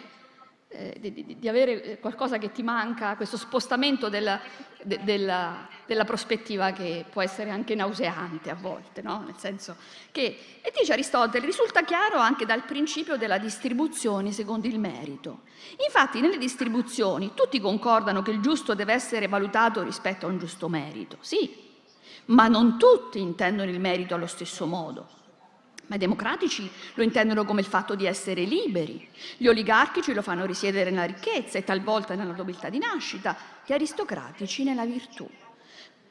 [0.70, 4.40] eh, di, di, avere eh, qualcosa che ti manca, questo spostamento della,
[4.82, 9.24] de, della, della, prospettiva che può essere anche nauseante a volte, no?
[9.26, 9.78] nel senso
[10.12, 15.44] che, e dice Aristotele, risulta chiaro anche dal principio della distribuzione secondo il merito.
[15.86, 20.68] Infatti nelle distribuzioni tutti concordano che il giusto deve essere valutato rispetto a un giusto
[20.68, 21.66] merito, sì,
[22.26, 25.17] ma non tutti intendono il merito allo stesso modo.
[25.88, 30.46] Ma i democratici lo intendono come il fatto di essere liberi, gli oligarchici lo fanno
[30.46, 35.30] risiedere nella ricchezza e talvolta nella nobiltà di nascita, gli aristocratici nella virtù.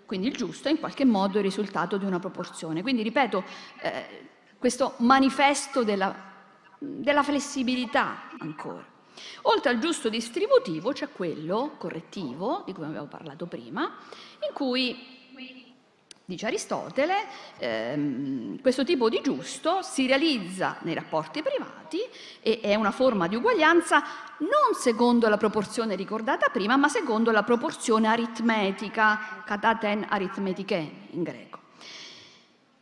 [0.07, 2.81] Quindi il giusto è in qualche modo il risultato di una proporzione.
[2.81, 3.45] Quindi, ripeto,
[3.83, 6.15] eh, questo manifesto della,
[6.79, 8.95] della flessibilità ancora.
[9.43, 13.97] Oltre al giusto distributivo c'è quello correttivo, di cui abbiamo parlato prima,
[14.47, 15.16] in cui
[16.29, 17.15] Dice Aristotele,
[17.59, 22.01] ehm, questo tipo di giusto si realizza nei rapporti privati
[22.41, 24.03] e è una forma di uguaglianza
[24.39, 31.61] non secondo la proporzione ricordata prima, ma secondo la proporzione aritmetica, kataten aritmetike in greco.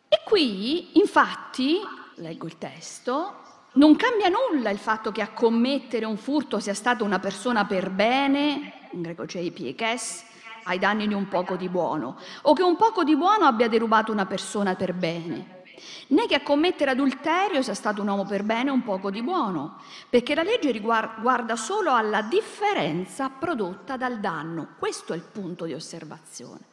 [0.08, 1.80] E qui, infatti,
[2.14, 7.04] leggo il testo, non cambia nulla il fatto che a commettere un furto sia stata
[7.04, 10.32] una persona per bene, in greco c'è i piekes,
[10.64, 14.12] ai danni di un poco di buono, o che un poco di buono abbia derubato
[14.12, 15.62] una persona per bene,
[16.08, 19.78] né che a commettere adulterio sia stato un uomo per bene un poco di buono,
[20.08, 24.68] perché la legge riguarda solo alla differenza prodotta dal danno.
[24.78, 26.72] Questo è il punto di osservazione.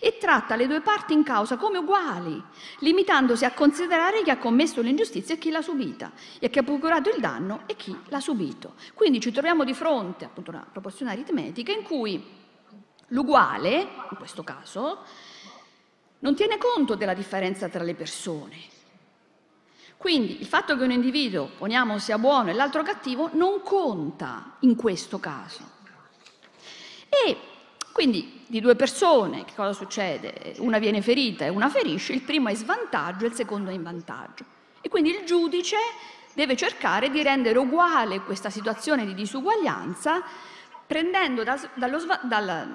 [0.00, 2.42] E tratta le due parti in causa come uguali,
[2.78, 7.10] limitandosi a considerare chi ha commesso l'ingiustizia e chi l'ha subita, e chi ha procurato
[7.10, 8.74] il danno e chi l'ha subito.
[8.94, 12.42] Quindi ci troviamo di fronte appunto a una proporzione aritmetica in cui
[13.08, 15.04] L'uguale, in questo caso,
[16.20, 18.72] non tiene conto della differenza tra le persone.
[19.96, 24.76] Quindi il fatto che un individuo, poniamo, sia buono e l'altro cattivo, non conta in
[24.76, 25.62] questo caso.
[27.08, 27.38] E
[27.92, 30.56] quindi di due persone, che cosa succede?
[30.58, 33.82] Una viene ferita e una ferisce, il primo è svantaggio e il secondo è in
[33.82, 34.44] vantaggio.
[34.80, 35.76] E quindi il giudice
[36.34, 40.22] deve cercare di rendere uguale questa situazione di disuguaglianza
[40.86, 42.68] prendendo da, dallo, dal,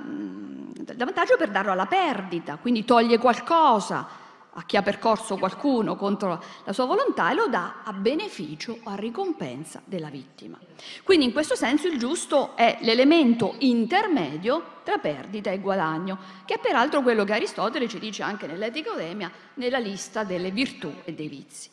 [0.74, 6.44] dal vantaggio per darlo alla perdita, quindi toglie qualcosa a chi ha percorso qualcuno contro
[6.64, 10.60] la sua volontà e lo dà a beneficio o a ricompensa della vittima.
[11.04, 16.60] Quindi in questo senso il giusto è l'elemento intermedio tra perdita e guadagno, che è
[16.60, 21.28] peraltro quello che Aristotele ci dice anche nell'Etica Odemia, nella lista delle virtù e dei
[21.28, 21.70] vizi.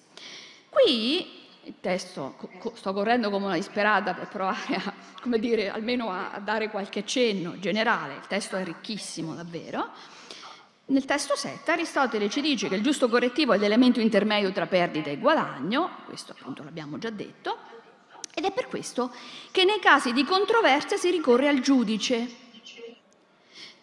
[0.69, 1.36] Qui
[1.67, 2.37] il testo,
[2.75, 7.59] sto correndo come una disperata per provare a, come dire, almeno a, dare qualche cenno
[7.59, 9.89] generale, il testo è ricchissimo davvero.
[10.87, 15.11] Nel testo 7 Aristotele ci dice che il giusto correttivo è l'elemento intermedio tra perdita
[15.11, 17.59] e guadagno, questo appunto l'abbiamo già detto,
[18.33, 19.13] ed è per questo
[19.51, 22.45] che nei casi di controversia si ricorre al giudice.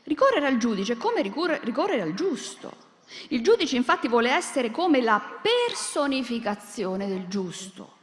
[0.04, 2.83] Ricorrere al giudice è come ricorrere al giusto.
[3.30, 8.02] Il giudice infatti vuole essere come la personificazione del giusto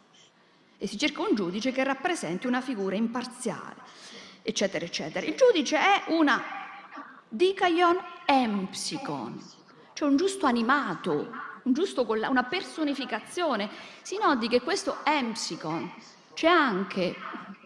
[0.78, 3.76] e si cerca un giudice che rappresenti una figura imparziale,
[4.42, 5.26] eccetera, eccetera.
[5.26, 6.42] Il giudice è una
[7.28, 9.42] dikaion empsikon,
[9.92, 11.30] cioè un giusto animato,
[11.64, 13.68] un giusto la, una personificazione.
[14.00, 15.92] Si noti che questo empsikon
[16.32, 17.14] c'è anche,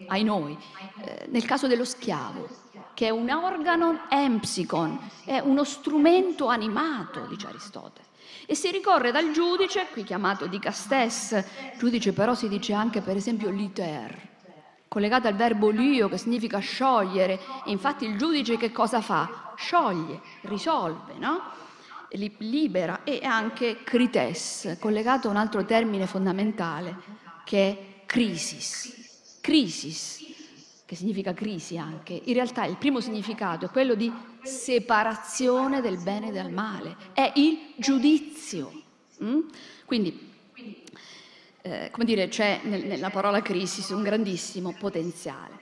[0.07, 0.57] ai noi,
[1.03, 2.63] eh, nel caso dello schiavo
[2.95, 8.07] che è un organo empsikon, è uno strumento animato, dice Aristotele.
[8.47, 11.43] E si ricorre dal giudice, qui chiamato di castes,
[11.77, 14.29] giudice però si dice anche per esempio liter,
[14.87, 19.53] collegato al verbo lio che significa sciogliere, e infatti il giudice che cosa fa?
[19.55, 21.41] Scioglie, risolve, no?
[22.37, 26.95] libera e anche crites, collegato a un altro termine fondamentale
[27.43, 29.39] che è crisis.
[29.41, 30.24] Crisis,
[30.85, 34.11] che significa crisi anche, in realtà il primo significato è quello di
[34.43, 38.83] separazione del bene dal male, è il giudizio.
[39.23, 39.39] Mm?
[39.85, 40.33] Quindi,
[41.61, 45.59] eh, come dire, c'è nella parola crisi un grandissimo potenziale.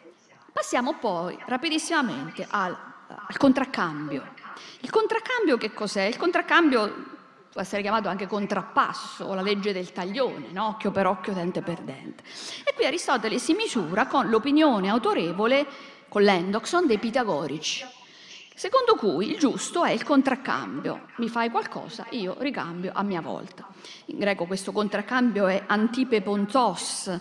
[0.51, 2.75] Passiamo poi rapidissimamente al,
[3.07, 4.33] al contraccambio.
[4.81, 6.03] Il contraccambio che cos'è?
[6.03, 7.12] Il contraccambio
[7.53, 10.69] può essere chiamato anche contrappasso o la legge del taglione, no?
[10.69, 12.23] occhio per occhio, dente per dente.
[12.65, 15.67] E qui Aristotele si misura con l'opinione autorevole,
[16.09, 17.85] con l'endoxon dei pitagorici,
[18.55, 21.09] secondo cui il giusto è il contraccambio.
[21.17, 23.67] Mi fai qualcosa, io ricambio a mia volta.
[24.05, 27.19] In greco questo contraccambio è antipepontos,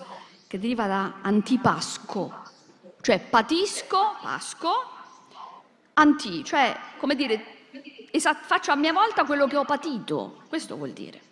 [0.49, 2.43] che deriva da antipasco,
[3.03, 4.71] cioè patisco, pasco,
[5.93, 7.52] anti, cioè come dire,
[8.21, 11.31] faccio a mia volta quello che ho patito, questo vuol dire.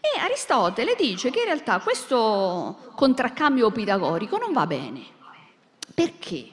[0.00, 5.02] E Aristotele dice che in realtà questo contraccambio pitagorico non va bene.
[5.94, 6.50] Perché?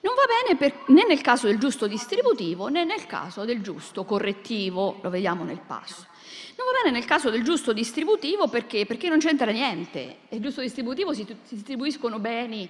[0.00, 4.04] Non va bene per, né nel caso del giusto distributivo né nel caso del giusto
[4.04, 6.06] correttivo, lo vediamo nel passo.
[6.56, 8.86] Non va bene nel caso del giusto distributivo perché?
[8.86, 10.18] Perché non c'entra niente.
[10.28, 12.68] Il giusto distributivo si, si distribuiscono beni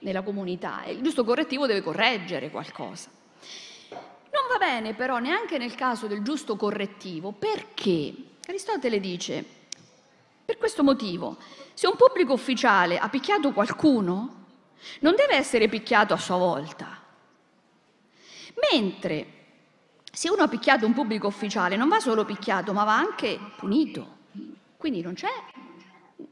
[0.00, 3.10] nella comunità e il giusto correttivo deve correggere qualcosa.
[4.52, 8.12] Va bene però neanche nel caso del giusto correttivo perché
[8.46, 9.42] Aristotele dice,
[10.44, 11.38] per questo motivo,
[11.72, 14.44] se un pubblico ufficiale ha picchiato qualcuno,
[15.00, 17.00] non deve essere picchiato a sua volta.
[18.70, 19.26] Mentre
[20.12, 24.18] se uno ha picchiato un pubblico ufficiale non va solo picchiato, ma va anche punito.
[24.76, 25.30] Quindi non c'è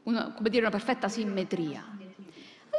[0.03, 1.83] una, dire, una perfetta simmetria.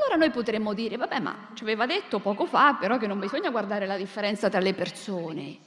[0.02, 3.50] Allora noi potremmo dire, vabbè, ma ci aveva detto poco fa però che non bisogna
[3.50, 5.58] guardare la differenza tra le persone.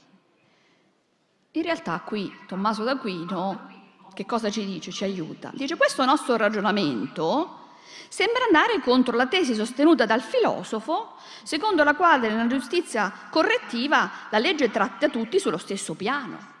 [1.52, 3.74] In realtà qui Tommaso d'Aquino
[4.12, 4.90] che cosa ci dice?
[4.92, 5.50] Ci aiuta.
[5.54, 7.64] Dice questo nostro ragionamento
[8.08, 14.38] sembra andare contro la tesi sostenuta dal filosofo, secondo la quale nella giustizia correttiva la
[14.38, 16.54] legge tratta tutti sullo stesso piano.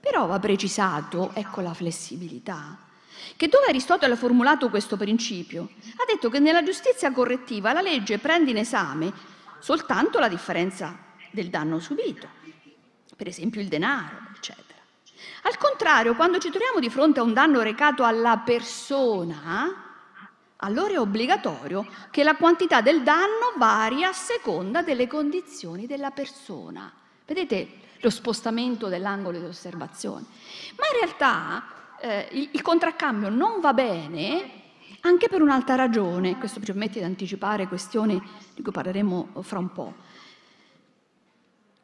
[0.00, 2.78] Però va precisato, ecco la flessibilità,
[3.36, 5.70] che dove Aristotele ha formulato questo principio?
[5.96, 9.12] Ha detto che nella giustizia correttiva la legge prende in esame
[9.60, 10.98] soltanto la differenza
[11.30, 12.28] del danno subito,
[13.16, 14.78] per esempio il denaro, eccetera.
[15.42, 19.88] Al contrario, quando ci troviamo di fronte a un danno recato alla persona,
[20.56, 26.92] allora è obbligatorio che la quantità del danno varia a seconda delle condizioni della persona.
[27.24, 30.26] Vedete lo spostamento dell'angolo di osservazione?
[30.76, 34.58] Ma in realtà eh, il, il contraccambio non va bene
[35.02, 38.20] anche per un'altra ragione, questo ci permette di anticipare questioni
[38.54, 39.94] di cui parleremo fra un po'.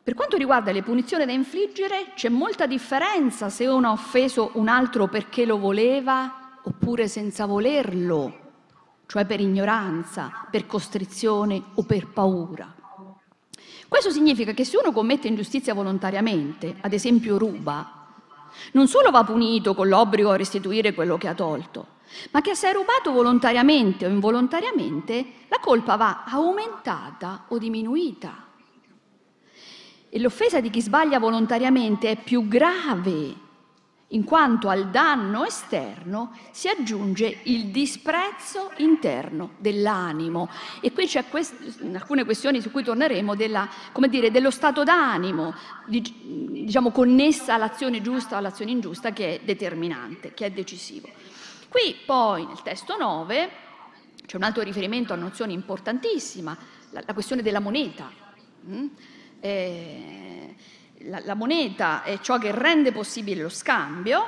[0.03, 4.69] Per quanto riguarda le punizioni da infliggere, c'è molta differenza se uno ha offeso un
[4.69, 8.39] altro perché lo voleva oppure senza volerlo,
[9.07, 12.73] cioè per ignoranza, per costrizione o per paura.
[13.89, 17.96] Questo significa che se uno commette ingiustizia volontariamente, ad esempio ruba,
[18.73, 21.87] non solo va punito con l'obbligo a restituire quello che ha tolto,
[22.31, 28.45] ma che se è rubato volontariamente o involontariamente, la colpa va aumentata o diminuita.
[30.09, 33.45] E l'offesa di chi sbaglia volontariamente è più grave
[34.11, 40.49] in quanto al danno esterno si aggiunge il disprezzo interno dell'animo.
[40.81, 43.69] E qui c'è quest- alcune questioni su cui torneremo della,
[44.09, 45.55] dire, dello stato d'animo,
[45.87, 46.03] di,
[46.65, 51.09] diciamo connessa all'azione giusta o all'azione ingiusta, che è determinante, che è decisivo.
[51.69, 53.51] Qui poi nel testo 9
[54.25, 56.57] c'è un altro riferimento a nozione importantissima,
[56.91, 58.09] la, la questione della moneta.
[58.69, 58.87] Mm?
[59.41, 60.26] Eh,
[61.09, 64.27] la, la, moneta è ciò che rende possibile lo scambio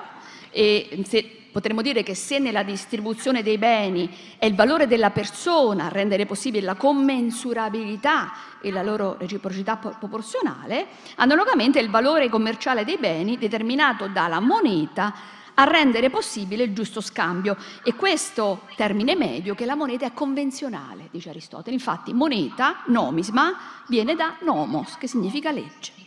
[0.51, 5.87] e se, potremmo dire che se nella distribuzione dei beni è il valore della persona
[5.87, 10.87] a rendere possibile la commensurabilità e la loro reciprocità proporzionale,
[11.17, 17.57] analogamente il valore commerciale dei beni determinato dalla moneta a rendere possibile il giusto scambio.
[17.83, 21.75] E questo termine medio che la moneta è convenzionale, dice Aristotele.
[21.75, 23.59] Infatti moneta, nomisma,
[23.89, 25.99] viene da nomos, che significa legge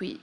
[0.00, 0.18] qui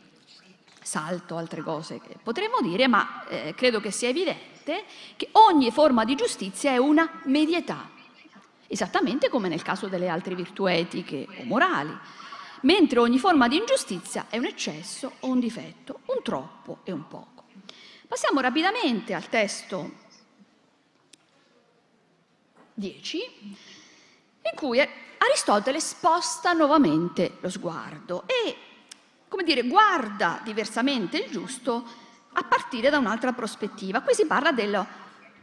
[0.81, 6.03] salto altre cose che potremmo dire, ma eh, credo che sia evidente che ogni forma
[6.03, 7.87] di giustizia è una medietà,
[8.65, 11.95] esattamente come nel caso delle altre virtù etiche o morali,
[12.61, 17.07] mentre ogni forma di ingiustizia è un eccesso o un difetto, un troppo e un
[17.07, 17.43] poco.
[18.07, 19.91] Passiamo rapidamente al testo
[22.73, 23.17] 10,
[24.41, 28.67] in cui Aristotele sposta nuovamente lo sguardo e
[29.27, 31.85] come dire, guarda diversamente il giusto
[32.33, 34.01] a partire da un'altra prospettiva.
[34.01, 34.85] Qui si parla del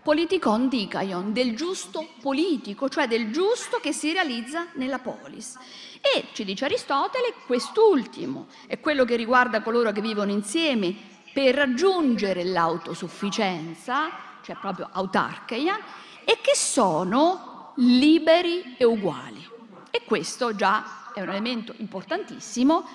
[0.03, 5.57] politikon dikaion, del giusto politico, cioè del giusto che si realizza nella polis.
[6.01, 10.95] E ci dice Aristotele, quest'ultimo è quello che riguarda coloro che vivono insieme
[11.33, 14.11] per raggiungere l'autosufficienza,
[14.43, 15.79] cioè proprio autarcheia,
[16.25, 19.45] e che sono liberi e uguali.
[19.91, 22.87] E questo già è un elemento importantissimo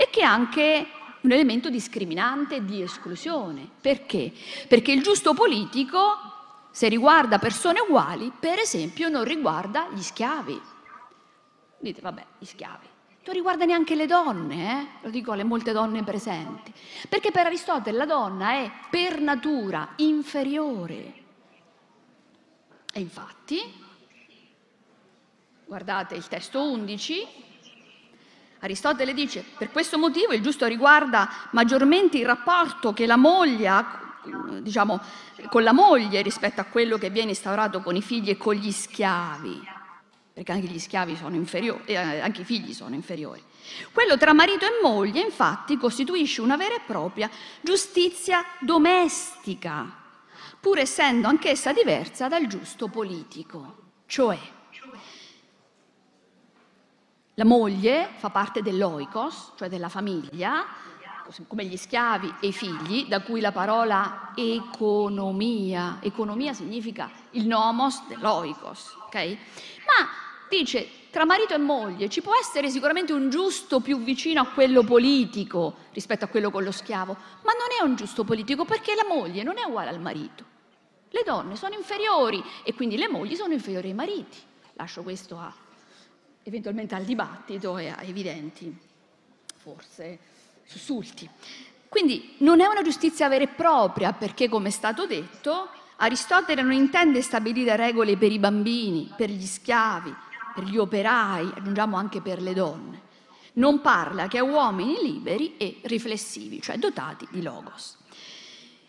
[0.00, 0.86] e che è anche
[1.22, 3.68] un elemento discriminante di esclusione.
[3.80, 4.32] Perché?
[4.68, 5.98] Perché il giusto politico,
[6.70, 10.60] se riguarda persone uguali, per esempio non riguarda gli schiavi.
[11.80, 12.86] Dite, vabbè, gli schiavi.
[13.24, 14.86] Non riguarda neanche le donne, eh?
[15.02, 16.72] lo dico alle molte donne presenti,
[17.08, 21.12] perché per Aristotele la donna è per natura inferiore.
[22.94, 23.60] E infatti,
[25.66, 27.46] guardate il testo 11,
[28.60, 34.08] Aristotele dice, per questo motivo il giusto riguarda maggiormente il rapporto che la moglie ha
[34.60, 35.00] diciamo,
[35.48, 38.70] con la moglie rispetto a quello che viene instaurato con i figli e con gli
[38.70, 39.62] schiavi,
[40.32, 43.42] perché anche gli schiavi sono inferiori, eh, anche i figli sono inferiori.
[43.92, 47.30] Quello tra marito e moglie, infatti, costituisce una vera e propria
[47.60, 49.86] giustizia domestica,
[50.60, 53.76] pur essendo anch'essa diversa dal giusto politico.
[54.06, 54.38] Cioè,
[57.38, 60.66] la moglie fa parte dell'oikos, cioè della famiglia,
[61.46, 65.98] come gli schiavi e i figli, da cui la parola economia.
[66.00, 69.14] Economia significa il nomos dell'oikos, ok?
[69.14, 70.08] Ma
[70.50, 74.82] dice tra marito e moglie ci può essere sicuramente un giusto più vicino a quello
[74.82, 79.06] politico rispetto a quello con lo schiavo, ma non è un giusto politico perché la
[79.06, 80.44] moglie non è uguale al marito.
[81.10, 84.38] Le donne sono inferiori e quindi le mogli sono inferiori ai mariti.
[84.72, 85.66] Lascio questo a
[86.48, 88.76] eventualmente al dibattito e a evidenti,
[89.56, 90.18] forse,
[90.64, 91.28] sussulti.
[91.88, 96.72] Quindi non è una giustizia vera e propria perché, come è stato detto, Aristotele non
[96.72, 100.14] intende stabilire regole per i bambini, per gli schiavi,
[100.54, 103.06] per gli operai, aggiungiamo anche per le donne.
[103.54, 107.96] Non parla che a uomini liberi e riflessivi, cioè dotati di logos.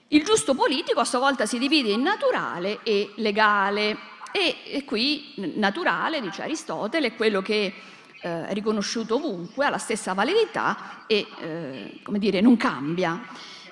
[0.10, 3.98] Il giusto politico a sua volta si divide in naturale e legale.
[4.32, 7.74] E, e qui naturale, dice Aristotele, è quello che
[8.22, 13.22] eh, è riconosciuto ovunque, ha la stessa validità e eh, come dire, non cambia.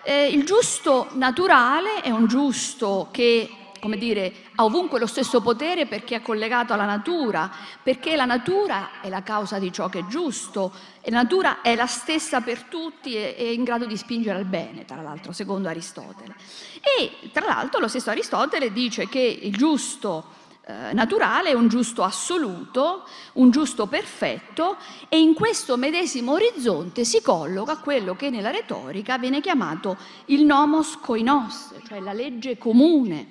[0.04, 3.50] Eh, il giusto naturale è un giusto che
[3.80, 7.50] come dire, ha ovunque lo stesso potere perché è collegato alla natura,
[7.82, 11.76] perché la natura è la causa di ciò che è giusto e la natura è
[11.76, 15.68] la stessa per tutti e è in grado di spingere al bene, tra l'altro, secondo
[15.68, 16.36] Aristotele.
[16.82, 20.36] E tra l'altro lo stesso Aristotele dice che il giusto
[20.70, 24.76] eh, naturale un giusto assoluto, un giusto perfetto
[25.08, 29.96] e in questo medesimo orizzonte si colloca quello che nella retorica viene chiamato
[30.26, 33.28] il nomos koinos, cioè la legge comune,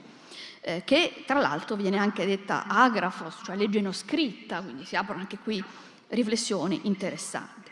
[0.62, 5.20] eh, che tra l'altro viene anche detta agrafos, cioè legge non scritta, quindi si aprono
[5.20, 5.62] anche qui
[6.08, 7.70] riflessioni interessanti.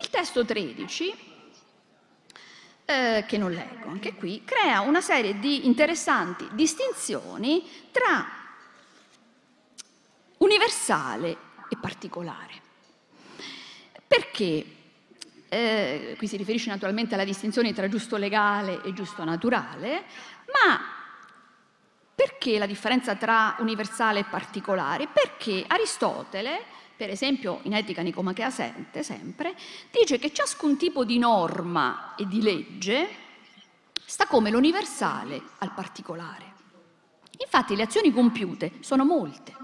[0.00, 1.14] Il testo 13
[2.84, 8.37] eh, che non leggo anche qui, crea una serie di interessanti distinzioni tra
[10.38, 11.36] universale
[11.68, 12.66] e particolare.
[14.06, 14.64] Perché?
[15.50, 20.04] Eh, qui si riferisce naturalmente alla distinzione tra giusto legale e giusto naturale,
[20.46, 20.96] ma
[22.14, 25.06] perché la differenza tra universale e particolare?
[25.06, 26.62] Perché Aristotele,
[26.96, 29.54] per esempio in Etica Nicomachea Sente, sempre,
[29.90, 33.08] dice che ciascun tipo di norma e di legge
[34.04, 36.54] sta come l'universale al particolare.
[37.38, 39.57] Infatti le azioni compiute sono molte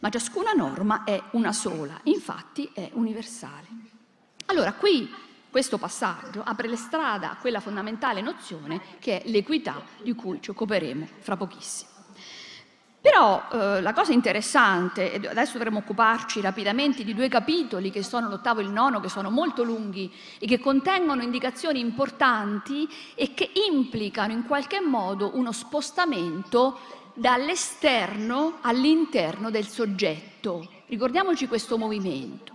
[0.00, 3.66] ma ciascuna norma è una sola, infatti è universale.
[4.46, 5.08] Allora, qui
[5.50, 10.50] questo passaggio apre le strade a quella fondamentale nozione che è l'equità di cui ci
[10.50, 11.90] occuperemo fra pochissimo.
[13.00, 18.28] Però eh, la cosa interessante, e adesso dovremo occuparci rapidamente di due capitoli che sono
[18.28, 23.52] l'ottavo e il nono, che sono molto lunghi e che contengono indicazioni importanti e che
[23.70, 26.78] implicano in qualche modo uno spostamento
[27.20, 30.66] dall'esterno all'interno del soggetto.
[30.86, 32.54] Ricordiamoci questo movimento.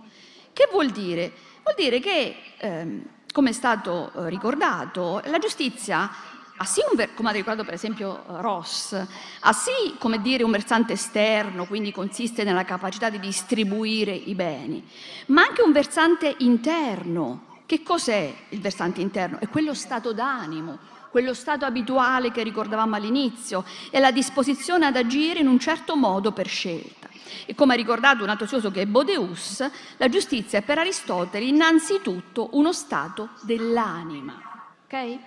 [0.52, 1.32] Che vuol dire?
[1.62, 3.02] Vuol dire che, ehm,
[3.32, 6.10] come è stato eh, ricordato, la giustizia
[6.56, 8.92] ha sì un, come ha ricordato per esempio Ross,
[9.40, 14.84] ha sì come dire un versante esterno, quindi consiste nella capacità di distribuire i beni,
[15.26, 17.54] ma anche un versante interno.
[17.66, 19.38] Che cos'è il versante interno?
[19.38, 20.78] È quello stato d'animo,
[21.16, 26.30] quello stato abituale che ricordavamo all'inizio, e la disposizione ad agire in un certo modo
[26.30, 27.08] per scelta.
[27.46, 32.50] E come ha ricordato un altro che è Bodeus, la giustizia è per Aristotele innanzitutto
[32.52, 34.74] uno stato dell'anima.
[34.84, 35.18] Okay?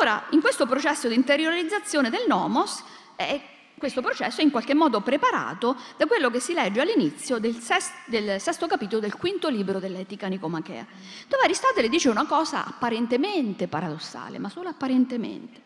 [0.00, 2.82] Ora, in questo processo di interiorizzazione del nomos,
[3.14, 3.38] è
[3.82, 7.92] questo processo è in qualche modo preparato da quello che si legge all'inizio del, sesto,
[8.06, 10.86] del sesto capitolo del quinto libro dell'Etica Nicomachea,
[11.26, 15.60] dove Aristotele dice una cosa apparentemente paradossale, ma solo apparentemente.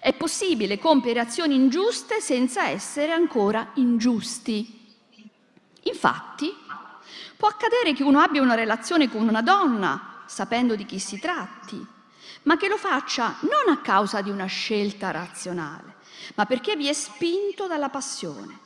[0.00, 4.98] È possibile compiere azioni ingiuste senza essere ancora ingiusti.
[5.84, 6.54] Infatti,
[7.38, 11.82] può accadere che uno abbia una relazione con una donna, sapendo di chi si tratti,
[12.42, 15.96] ma che lo faccia non a causa di una scelta razionale,
[16.34, 18.58] ma perché vi è spinto dalla passione.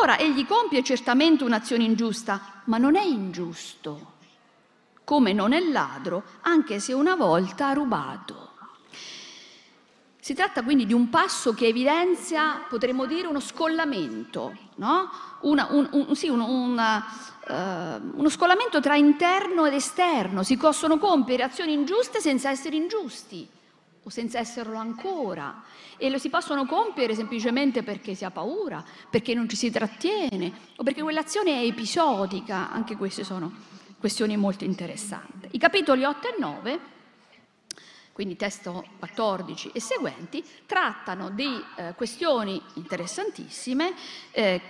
[0.00, 4.12] Ora egli compie certamente un'azione ingiusta, ma non è ingiusto,
[5.04, 8.53] come non è ladro, anche se una volta ha rubato.
[10.24, 15.10] Si tratta quindi di un passo che evidenzia, potremmo dire, uno scollamento, no?
[15.42, 17.04] una, un, un, sì, un, una,
[17.46, 20.42] uh, uno scollamento tra interno ed esterno.
[20.42, 23.46] Si possono compiere azioni ingiuste senza essere ingiusti
[24.02, 25.62] o senza esserlo ancora
[25.98, 30.50] e lo si possono compiere semplicemente perché si ha paura, perché non ci si trattiene
[30.76, 33.52] o perché quell'azione è episodica, anche queste sono
[34.00, 35.48] questioni molto interessanti.
[35.50, 36.80] I capitoli 8 e 9,
[38.14, 43.92] quindi testo 14 e seguenti, trattano di eh, questioni interessantissime
[44.30, 44.60] eh,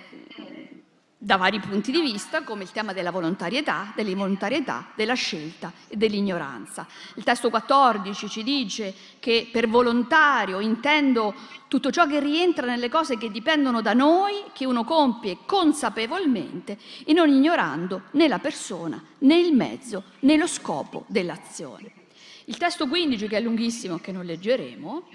[1.18, 6.86] da vari punti di vista, come il tema della volontarietà, dell'involontarietà, della scelta e dell'ignoranza.
[7.16, 11.34] Il testo 14 ci dice che per volontario intendo
[11.68, 17.12] tutto ciò che rientra nelle cose che dipendono da noi, che uno compie consapevolmente e
[17.12, 22.03] non ignorando né la persona, né il mezzo, né lo scopo dell'azione.
[22.46, 25.08] Il testo 15, che è lunghissimo, che non leggeremo,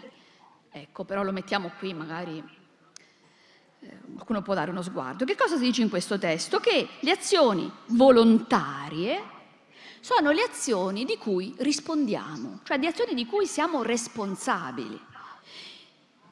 [0.71, 2.43] ecco, però lo mettiamo qui magari
[4.13, 5.25] qualcuno può dare uno sguardo.
[5.25, 6.59] Che cosa si dice in questo testo?
[6.59, 9.37] Che le azioni volontarie
[9.99, 15.07] sono le azioni di cui rispondiamo, cioè di azioni di cui siamo responsabili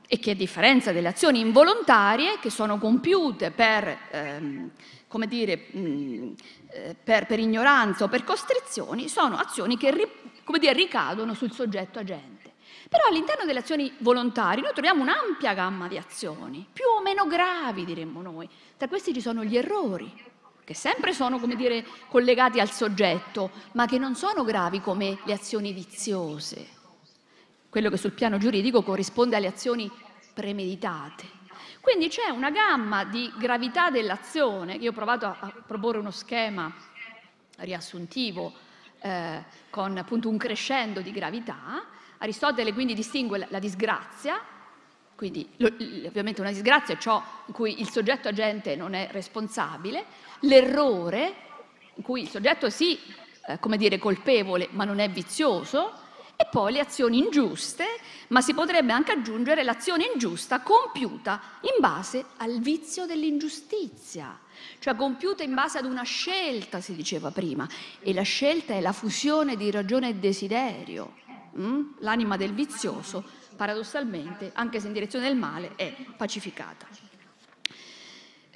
[0.10, 4.72] e che a differenza delle azioni involontarie che sono compiute per, ehm,
[5.08, 6.34] come dire, mh,
[7.04, 10.08] per, per, ignoranza o per costrizioni, sono azioni che ri,
[10.60, 12.54] dire, ricadono sul soggetto agente.
[12.90, 17.84] Però all'interno delle azioni volontarie noi troviamo un'ampia gamma di azioni, più o meno gravi
[17.84, 18.50] diremmo noi.
[18.78, 20.12] Tra questi ci sono gli errori,
[20.64, 25.34] che sempre sono, come dire, collegati al soggetto, ma che non sono gravi come le
[25.34, 26.76] azioni viziose,
[27.70, 29.92] quello che sul piano giuridico corrisponde alle azioni
[30.34, 31.37] premeditate.
[31.88, 36.70] Quindi c'è una gamma di gravità dell'azione, io ho provato a, proporre uno schema
[37.60, 38.52] riassuntivo
[39.00, 41.86] eh, con appunto un crescendo di gravità,
[42.18, 44.38] Aristotele quindi distingue la disgrazia,
[45.16, 45.50] quindi
[46.06, 50.04] ovviamente una disgrazia è ciò in cui il soggetto agente non è responsabile,
[50.42, 51.36] l'errore
[51.94, 53.00] in cui il soggetto è sì,
[53.48, 55.94] eh, come dire, colpevole ma non è vizioso,
[56.38, 57.86] e poi le azioni ingiuste,
[58.28, 64.40] ma si potrebbe anche aggiungere l'azione ingiusta compiuta in base al vizio dell'ingiustizia,
[64.78, 67.68] cioè compiuta in base ad una scelta, si diceva prima,
[68.00, 71.26] e la scelta è la fusione di ragione e desiderio.
[71.58, 71.94] Mm?
[72.02, 73.24] l'anima del vizioso,
[73.56, 77.07] paradossalmente, anche se in direzione del male, è pacificata.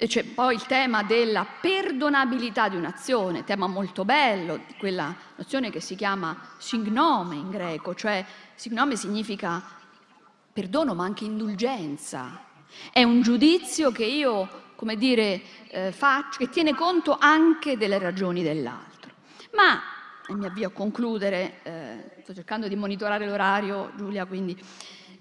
[0.02, 5.78] E c'è poi il tema della perdonabilità di un'azione, tema molto bello, quella nozione che
[5.78, 8.26] si chiama signome in greco, cioè
[8.56, 9.62] signome significa
[10.52, 12.46] perdono ma anche indulgenza.
[12.92, 18.42] È un giudizio che io, come dire, eh, faccio, che tiene conto anche delle ragioni
[18.42, 19.12] dell'altro.
[19.54, 19.80] Ma
[20.26, 24.60] e mi avvio a concludere, eh, sto cercando di monitorare l'orario Giulia, quindi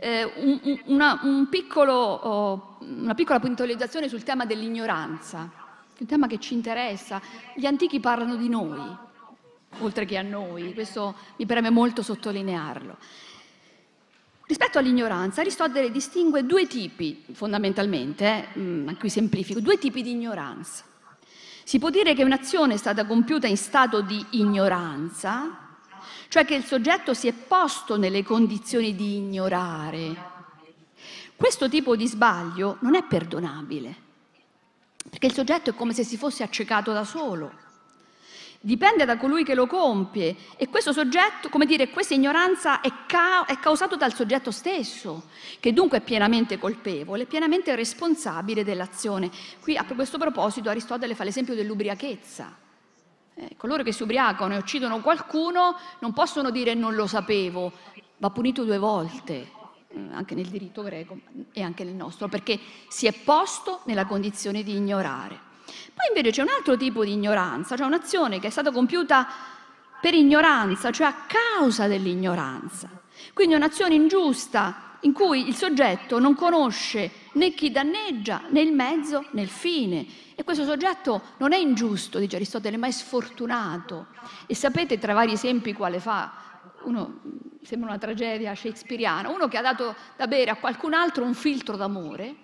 [0.04, 5.52] eh, un, una, un piccolo, oh, una piccola puntualizzazione sul tema dell'ignoranza,
[6.00, 7.22] un tema che ci interessa.
[7.56, 8.82] Gli antichi parlano di noi,
[9.78, 12.98] oltre che a noi, questo mi preme molto sottolinearlo.
[14.48, 20.84] Rispetto all'ignoranza, Aristotele distingue due tipi, fondamentalmente, eh, a cui semplifico, due tipi di ignoranza.
[21.64, 25.61] Si può dire che un'azione è stata compiuta in stato di ignoranza,
[26.32, 30.30] cioè che il soggetto si è posto nelle condizioni di ignorare.
[31.36, 33.94] Questo tipo di sbaglio non è perdonabile,
[35.10, 37.52] perché il soggetto è come se si fosse accecato da solo
[38.64, 43.44] dipende da colui che lo compie e questo soggetto, come dire, questa ignoranza è, ca-
[43.46, 45.24] è causato dal soggetto stesso,
[45.60, 49.32] che dunque è pienamente colpevole, pienamente responsabile dell'azione.
[49.60, 52.61] Qui a questo proposito Aristotele fa l'esempio dell'ubriachezza.
[53.42, 57.72] Eh, coloro che si ubriacano e uccidono qualcuno non possono dire non lo sapevo,
[58.18, 59.52] va punito due volte,
[59.88, 61.18] eh, anche nel diritto greco
[61.52, 65.40] e anche nel nostro, perché si è posto nella condizione di ignorare.
[65.66, 69.28] Poi invece c'è un altro tipo di ignoranza, cioè un'azione che è stata compiuta
[70.00, 72.90] per ignoranza, cioè a causa dell'ignoranza.
[73.34, 79.26] Quindi un'azione ingiusta in cui il soggetto non conosce né chi danneggia, né il mezzo,
[79.32, 80.06] né il fine.
[80.36, 84.08] E questo soggetto non è ingiusto, dice Aristotele, ma è sfortunato.
[84.48, 86.34] E sapete tra vari esempi quale fa?
[86.84, 87.20] Uno
[87.64, 91.76] sembra una tragedia shakespeariana, uno che ha dato da bere a qualcun altro un filtro
[91.76, 92.36] d'amore,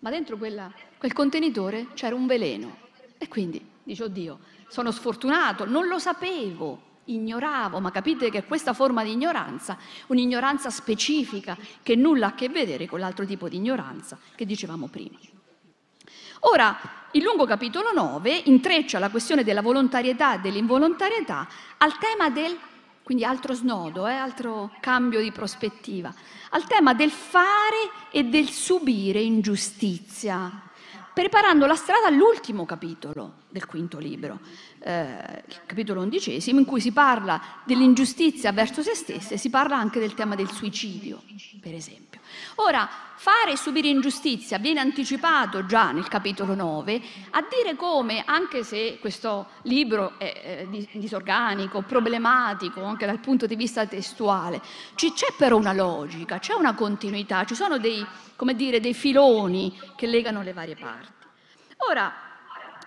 [0.00, 2.76] ma dentro quella, quel contenitore c'era un veleno.
[3.18, 4.38] E quindi dice, oddio,
[4.68, 9.76] sono sfortunato, non lo sapevo, ignoravo, ma capite che questa forma di ignoranza,
[10.08, 14.88] un'ignoranza specifica che nulla ha a che vedere con l'altro tipo di ignoranza che dicevamo
[14.88, 15.18] prima.
[16.46, 16.78] Ora,
[17.12, 21.48] il lungo capitolo 9 intreccia la questione della volontarietà e dell'involontarietà
[21.78, 22.58] al tema del,
[23.02, 26.12] quindi altro snodo, eh, altro cambio di prospettiva,
[26.50, 30.50] al tema del fare e del subire ingiustizia,
[31.14, 34.40] preparando la strada all'ultimo capitolo del quinto libro,
[34.80, 40.00] eh, il capitolo undicesimo, in cui si parla dell'ingiustizia verso se stesse, si parla anche
[40.00, 41.22] del tema del suicidio,
[41.60, 42.20] per esempio.
[42.56, 47.00] Ora, fare e subire ingiustizia viene anticipato già nel capitolo 9
[47.30, 53.86] a dire come, anche se questo libro è disorganico, problematico anche dal punto di vista
[53.86, 54.60] testuale,
[54.96, 58.04] ci c'è però una logica, c'è una continuità, ci sono dei,
[58.54, 61.03] dire, dei filoni che legano le varie parti.
[61.88, 62.12] Ora,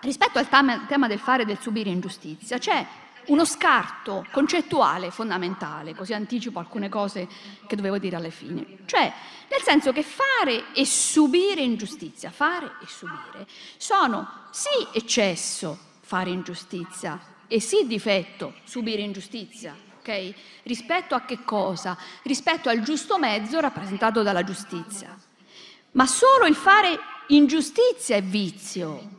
[0.00, 2.86] rispetto al tema del fare e del subire ingiustizia, c'è
[3.26, 7.28] uno scarto concettuale fondamentale, così anticipo alcune cose
[7.66, 8.78] che dovevo dire alla fine.
[8.86, 9.12] Cioè,
[9.48, 13.46] nel senso che fare e subire ingiustizia, fare e subire,
[13.76, 20.34] sono sì eccesso fare ingiustizia e sì difetto subire ingiustizia, ok?
[20.62, 21.96] Rispetto a che cosa?
[22.22, 25.14] Rispetto al giusto mezzo rappresentato dalla giustizia.
[25.92, 29.16] Ma solo il fare ingiustizia è vizio.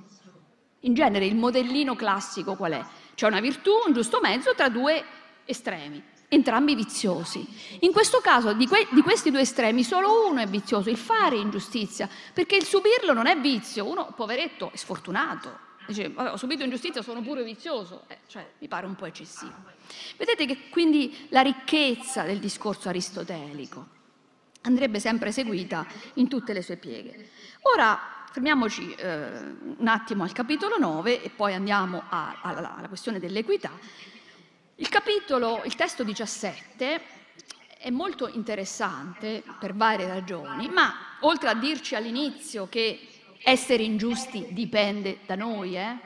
[0.81, 2.85] In genere il modellino classico qual è?
[3.15, 5.03] C'è una virtù, un giusto mezzo tra due
[5.45, 7.45] estremi, entrambi viziosi.
[7.81, 11.35] In questo caso di, que- di, questi due estremi solo uno è vizioso, il fare
[11.35, 15.67] ingiustizia, perché il subirlo non è vizio, uno poveretto è sfortunato.
[15.85, 19.55] Dice, vabbè, ho subito ingiustizia, sono pure vizioso, eh, cioè mi pare un po' eccessivo.
[20.17, 23.97] Vedete che quindi la ricchezza del discorso aristotelico
[24.61, 25.85] andrebbe sempre seguita
[26.15, 27.29] in tutte le sue pieghe.
[27.63, 27.99] Ora,
[28.31, 29.29] fermiamoci eh,
[29.77, 33.71] un attimo al capitolo 9 e poi andiamo a, alla, alla questione dell'equità.
[34.75, 37.01] Il capitolo, il testo 17
[37.77, 43.07] è molto interessante per varie ragioni, ma oltre a dirci all'inizio che
[43.43, 45.97] essere ingiusti dipende da noi, eh?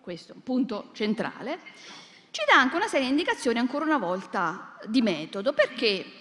[0.00, 1.58] questo è un punto centrale,
[2.30, 6.19] ci dà anche una serie di indicazioni ancora una volta di metodo, perché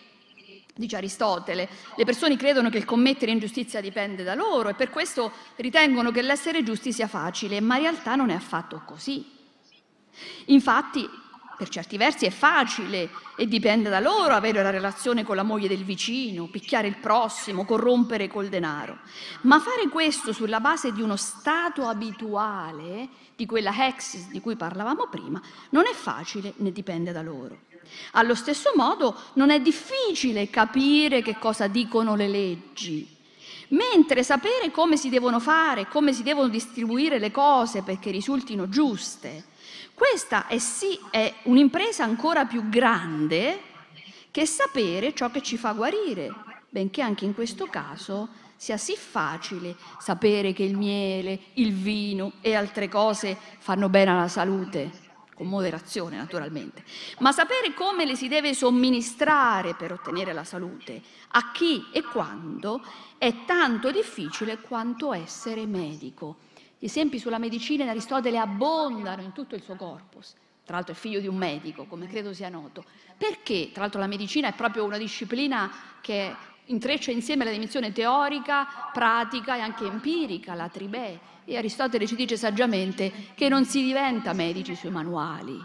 [0.79, 5.31] dice Aristotele, le persone credono che il commettere ingiustizia dipende da loro e per questo
[5.57, 9.37] ritengono che l'essere giusti sia facile, ma in realtà non è affatto così.
[10.45, 11.07] Infatti,
[11.57, 15.67] per certi versi è facile e dipende da loro avere la relazione con la moglie
[15.67, 18.99] del vicino, picchiare il prossimo, corrompere col denaro.
[19.41, 25.07] Ma fare questo sulla base di uno stato abituale, di quella hexis di cui parlavamo
[25.09, 27.67] prima, non è facile né dipende da loro.
[28.11, 33.07] Allo stesso modo non è difficile capire che cosa dicono le leggi,
[33.69, 39.45] mentre sapere come si devono fare, come si devono distribuire le cose perché risultino giuste,
[39.93, 43.61] questa è sì è un'impresa ancora più grande
[44.31, 46.33] che sapere ciò che ci fa guarire,
[46.69, 52.55] benché anche in questo caso sia sì facile sapere che il miele, il vino e
[52.55, 55.07] altre cose fanno bene alla salute
[55.39, 56.83] con moderazione naturalmente,
[57.19, 62.83] ma sapere come le si deve somministrare per ottenere la salute, a chi e quando,
[63.17, 66.39] è tanto difficile quanto essere medico.
[66.77, 70.33] Gli esempi sulla medicina in Aristotele abbondano in tutto il suo corpus.
[70.65, 72.83] Tra l'altro è figlio di un medico, come credo sia noto.
[73.17, 75.71] Perché, tra l'altro, la medicina è proprio una disciplina
[76.01, 76.35] che
[76.69, 81.19] intreccia insieme la dimensione teorica, pratica e anche empirica, la tribè.
[81.45, 85.57] E Aristotele ci dice saggiamente che non si diventa medici sui manuali,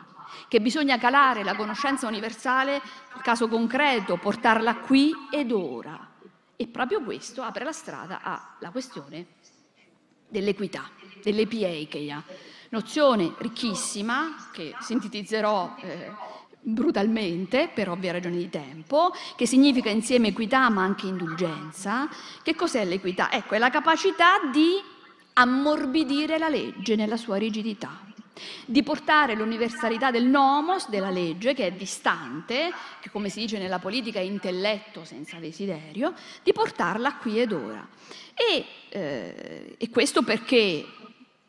[0.48, 6.12] che bisogna calare la conoscenza universale, il caso concreto, portarla qui ed ora.
[6.56, 9.26] E proprio questo apre la strada alla questione
[10.28, 10.88] dell'equità,
[11.22, 12.22] dell'epieikeia,
[12.70, 16.12] nozione ricchissima che sintetizzerò eh,
[16.66, 22.08] brutalmente, per ovvie ragioni di tempo, che significa insieme equità ma anche indulgenza.
[22.42, 23.30] Che cos'è l'equità?
[23.30, 24.80] Ecco, è la capacità di
[25.34, 28.12] ammorbidire la legge nella sua rigidità.
[28.66, 33.78] di portare l'universalità del nomos, della legge, che è distante, che come si dice nella
[33.78, 37.86] politica è intelletto senza desiderio, di portarla qui ed ora.
[38.34, 40.84] E, eh, e questo perché,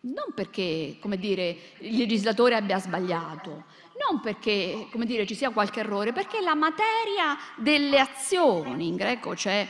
[0.02, 3.66] non perché, come dire, il legislatore abbia sbagliato,
[3.98, 9.32] non perché, come dire, ci sia qualche errore, perché la materia delle azioni, in greco
[9.32, 9.68] c'è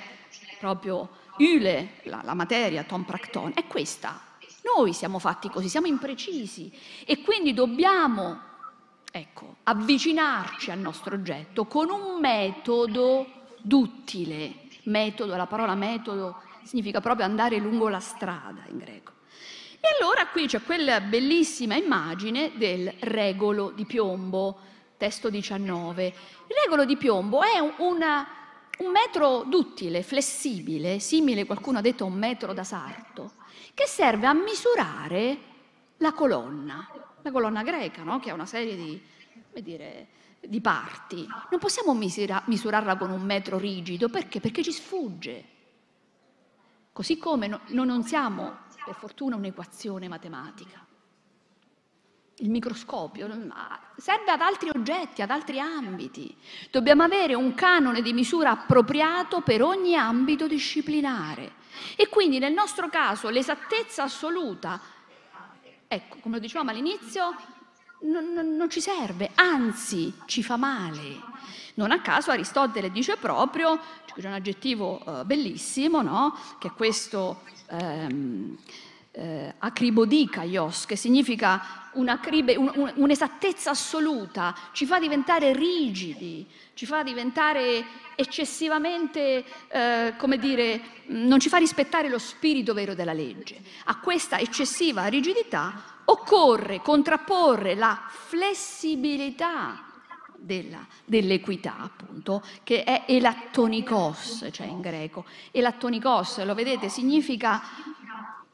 [0.60, 4.20] proprio Yle, la, la materia, Tom Practon, è questa.
[4.64, 6.72] Noi siamo fatti così, siamo imprecisi
[7.06, 8.40] e quindi dobbiamo,
[9.12, 13.28] ecco, avvicinarci al nostro oggetto con un metodo
[13.62, 14.64] duttile.
[14.84, 19.15] Metodo, la parola metodo significa proprio andare lungo la strada in greco.
[19.86, 24.58] E allora qui c'è quella bellissima immagine del regolo di piombo,
[24.98, 26.08] testo 19.
[26.08, 28.28] Il regolo di piombo è una,
[28.80, 33.34] un metro duttile, flessibile, simile, qualcuno ha detto, a un metro da sarto,
[33.76, 35.38] che serve a misurare
[35.98, 36.90] la colonna,
[37.22, 38.20] la colonna greca, no?
[38.20, 39.00] che ha una serie di,
[39.62, 40.08] dire,
[40.40, 41.28] di parti.
[41.52, 44.40] Non possiamo misura, misurarla con un metro rigido, perché?
[44.40, 45.54] Perché ci sfugge.
[46.92, 50.86] Così come no, non siamo, per fortuna, un'equazione matematica.
[52.40, 53.28] Il microscopio
[53.98, 56.36] serve ad altri oggetti, ad altri ambiti.
[56.70, 61.54] Dobbiamo avere un canone di misura appropriato per ogni ambito disciplinare.
[61.96, 64.80] E quindi nel nostro caso l'esattezza assoluta,
[65.88, 67.36] ecco, come lo dicevamo all'inizio,
[68.06, 71.34] non, non, non ci serve, anzi ci fa male.
[71.76, 76.38] Non a caso Aristotele dice proprio, c'è un aggettivo uh, bellissimo, no?
[76.60, 77.42] che è questo...
[77.70, 78.58] Um,
[79.16, 87.86] eh, acribodikaios, che significa un'acribe, un, un'esattezza assoluta, ci fa diventare rigidi, ci fa diventare
[88.16, 93.62] eccessivamente, eh, come dire, non ci fa rispettare lo spirito vero della legge.
[93.86, 99.84] A questa eccessiva rigidità occorre contrapporre la flessibilità
[100.38, 105.26] dell'equità, appunto, che è elattonikos, cioè in greco.
[105.52, 107.62] Elattonikos, lo vedete, significa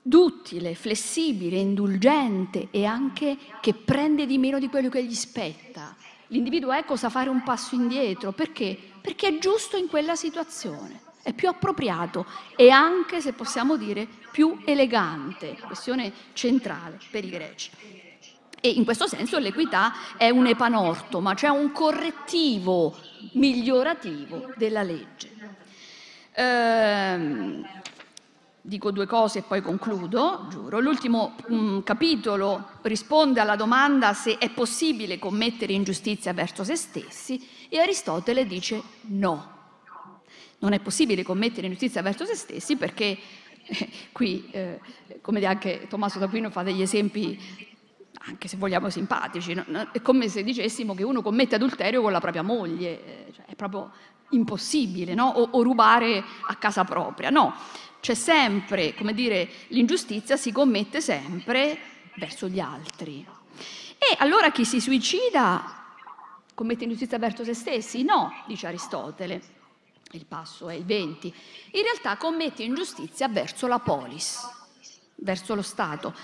[0.01, 5.95] duttile, flessibile, indulgente e anche che prende di meno di quello che gli spetta.
[6.27, 8.77] L'individuo ecco sa fare un passo indietro, perché?
[9.01, 12.25] Perché è giusto in quella situazione, è più appropriato
[12.55, 17.71] e anche, se possiamo dire, più elegante, questione centrale per i greci.
[18.63, 22.95] E in questo senso l'equità è un epanortoma, cioè un correttivo
[23.33, 25.31] migliorativo della legge.
[26.33, 27.67] Ehm,
[28.63, 30.79] Dico due cose e poi concludo, giuro.
[30.79, 37.79] L'ultimo um, capitolo risponde alla domanda se è possibile commettere ingiustizia verso se stessi e
[37.79, 39.59] Aristotele dice no.
[40.59, 43.17] Non è possibile commettere ingiustizia verso se stessi perché
[43.63, 44.79] eh, qui, eh,
[45.21, 47.69] come anche Tommaso d'Aquino fa degli esempi
[48.23, 49.87] anche se vogliamo simpatici, no?
[49.91, 53.55] è come se dicessimo che uno commette adulterio con la propria moglie, eh, cioè è
[53.55, 53.91] proprio
[54.29, 55.27] impossibile, no?
[55.27, 57.31] o, o rubare a casa propria.
[57.31, 57.55] No,
[58.01, 61.77] c'è sempre, come dire, l'ingiustizia si commette sempre
[62.15, 63.25] verso gli altri.
[63.97, 65.79] E allora chi si suicida
[66.55, 68.03] commette ingiustizia verso se stessi?
[68.03, 69.41] No, dice Aristotele,
[70.11, 71.33] il passo è il 20.
[71.73, 74.39] In realtà commette ingiustizia verso la polis,
[75.15, 76.15] verso lo Stato,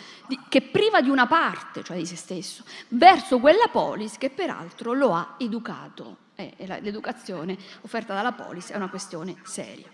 [0.49, 5.13] che priva di una parte, cioè di se stesso, verso quella polis che peraltro lo
[5.13, 6.25] ha educato.
[6.36, 9.89] Eh, l'educazione offerta dalla polis è una questione seria.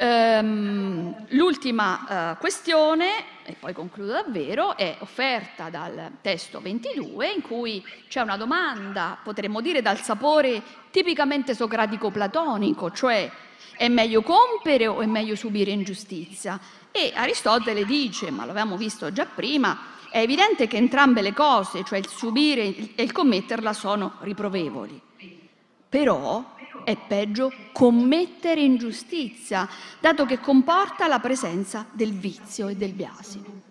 [0.00, 7.84] Um, l'ultima uh, questione, e poi concludo davvero, è offerta dal testo 22 in cui
[8.06, 13.28] c'è una domanda, potremmo dire dal sapore tipicamente socratico-platonico, cioè
[13.76, 16.60] è meglio compiere o è meglio subire ingiustizia?
[16.92, 21.98] E Aristotele dice, ma l'avevamo visto già prima, è evidente che entrambe le cose, cioè
[21.98, 22.62] il subire
[22.94, 25.00] e il commetterla, sono riprovevoli.
[25.88, 26.54] Però
[26.84, 29.68] è peggio commettere ingiustizia,
[30.00, 33.62] dato che comporta la presenza del vizio e del biasimo.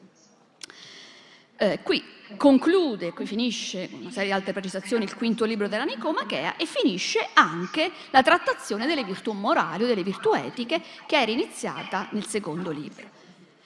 [1.58, 2.04] Eh, qui
[2.36, 7.30] conclude, qui finisce una serie di altre precisazioni il quinto libro della Nicomachea e finisce
[7.34, 12.70] anche la trattazione delle virtù morali o delle virtù etiche che era iniziata nel secondo
[12.70, 13.16] libro.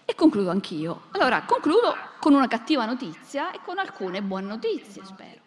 [0.06, 1.04] E concludo anch'io.
[1.12, 5.39] Allora, concludo con una cattiva notizia e con alcune buone notizie, spero.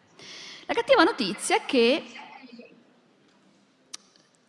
[0.67, 2.03] La cattiva notizia è che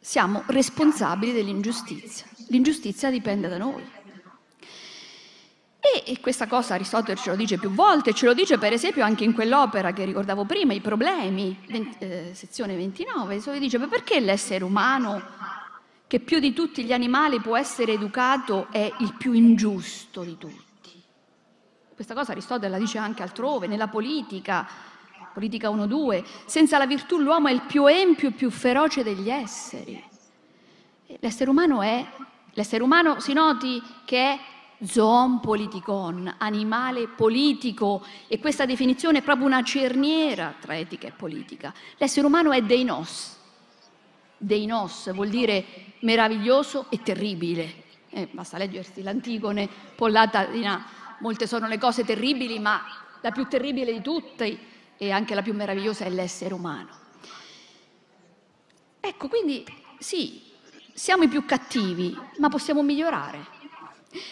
[0.05, 2.27] siamo responsabili dell'ingiustizia.
[2.49, 3.83] L'ingiustizia dipende da noi.
[5.79, 9.23] E, questa cosa Aristotele ce lo dice più volte, ce lo dice per esempio anche
[9.23, 14.63] in quell'opera che ricordavo prima, I problemi, 20, eh, sezione 29, dove dice perché l'essere
[14.63, 15.23] umano,
[16.05, 20.63] che più di tutti gli animali può essere educato, è il più ingiusto di tutti?
[21.95, 24.67] questa cosa Aristotele la dice anche altrove, nella politica,
[25.35, 30.01] politica 1-2, senza la virtù l'uomo è il più empio e più feroce degli esseri.
[31.19, 32.07] L'essere umano è,
[32.53, 34.39] l'essere umano si noti che è
[34.81, 41.73] zoon politikon, animale politico, e questa definizione è proprio una cerniera tra etica e politica.
[41.97, 43.37] L'essere umano è deinos.
[44.37, 45.65] Deinos vuol dire
[45.99, 47.83] meraviglioso e terribile.
[48.09, 50.65] Eh, basta leggersi l'Antigone, Pollata di.
[51.19, 52.81] Molte sono le cose terribili, ma
[53.19, 57.03] la più terribile di tutte e anche la più meravigliosa è l'essere umano.
[58.99, 59.65] Ecco, quindi
[59.99, 60.41] sì,
[60.93, 63.45] siamo i più cattivi, ma possiamo migliorare.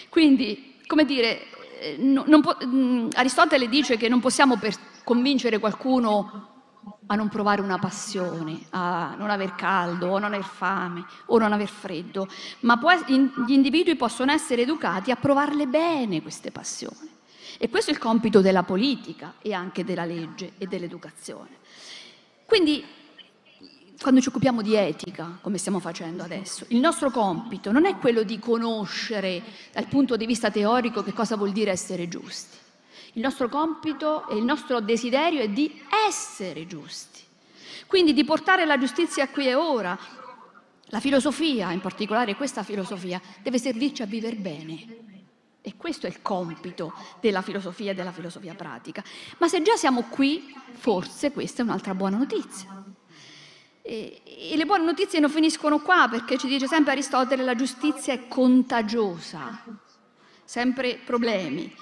[0.09, 1.41] Quindi, come dire,
[1.79, 4.57] eh, po- mm, Aristotele dice che non possiamo
[5.03, 6.49] convincere qualcuno
[7.07, 11.51] a non provare una passione, a non aver caldo, o non aver fame, o non
[11.51, 12.27] aver freddo,
[12.61, 17.12] ma può, gli individui possono essere educati a provarle bene queste passioni.
[17.63, 21.59] E questo è il compito della politica e anche della legge e dell'educazione.
[22.45, 22.83] Quindi
[24.01, 28.23] quando ci occupiamo di etica, come stiamo facendo adesso, il nostro compito non è quello
[28.23, 29.41] di conoscere
[29.71, 32.57] dal punto di vista teorico che cosa vuol dire essere giusti.
[33.13, 37.21] Il nostro compito e il nostro desiderio è di essere giusti.
[37.87, 39.97] Quindi di portare la giustizia qui e ora.
[40.87, 45.22] La filosofia, in particolare questa filosofia, deve servirci a vivere bene.
[45.65, 46.91] E questo è il compito
[47.21, 49.01] della filosofia e della filosofia pratica.
[49.37, 52.83] Ma se già siamo qui, forse questa è un'altra buona notizia.
[53.81, 58.13] E, e, le buone notizie non finiscono qua perché ci dice sempre Aristotele la giustizia
[58.13, 59.63] è contagiosa,
[60.43, 61.73] sempre problemi,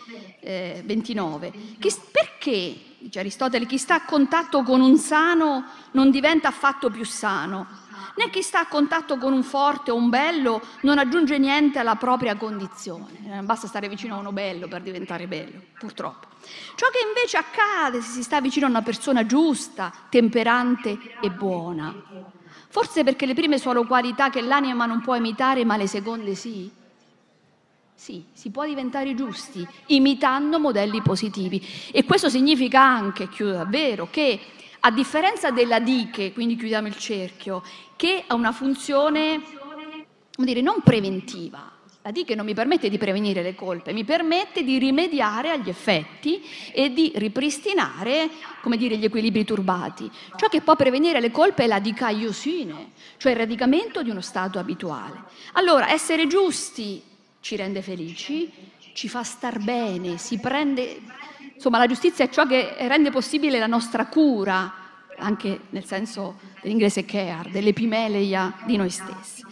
[0.41, 1.51] eh, 29.
[1.79, 7.03] Chi, perché, dice Aristotele, chi sta a contatto con un sano non diventa affatto più
[7.03, 7.67] sano,
[8.15, 11.95] né chi sta a contatto con un forte o un bello non aggiunge niente alla
[11.95, 13.39] propria condizione.
[13.39, 16.27] Eh, basta stare vicino a uno bello per diventare bello, purtroppo.
[16.75, 21.93] Ciò che invece accade se si sta vicino a una persona giusta, temperante e buona.
[22.69, 26.71] Forse perché le prime sono qualità che l'anima non può imitare, ma le seconde sì.
[27.93, 31.63] Sì, si può diventare giusti imitando modelli positivi.
[31.91, 34.39] E questo significa anche, chiudo davvero, che
[34.82, 37.63] a differenza della diche, quindi chiudiamo il cerchio,
[37.95, 39.41] che ha una funzione,
[40.38, 41.71] dire, non preventiva,
[42.03, 46.43] la diche non mi permette di prevenire le colpe, mi permette di rimediare agli effetti
[46.73, 48.27] e di ripristinare,
[48.75, 50.09] dire, gli equilibri turbati.
[50.36, 54.57] Ciò che può prevenire le colpe è la dicaiosine, cioè il radicamento di uno stato
[54.57, 55.25] abituale.
[55.53, 57.03] Allora, essere giusti
[57.39, 58.51] ci rende felici,
[58.93, 61.19] ci fa star bene, si prende...
[61.62, 64.74] Insomma, la giustizia è ciò che rende possibile la nostra cura,
[65.20, 69.45] anche nel senso dell'inglese care, dell'epimeleia di noi stessi.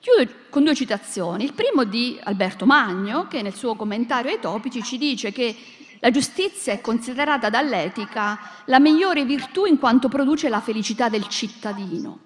[0.00, 1.44] Chiudo con due citazioni.
[1.44, 5.54] Il primo di Alberto Magno, che nel suo commentario ai topici ci dice che
[5.98, 12.20] la giustizia è considerata dall'etica la migliore virtù in quanto produce la felicità del cittadino.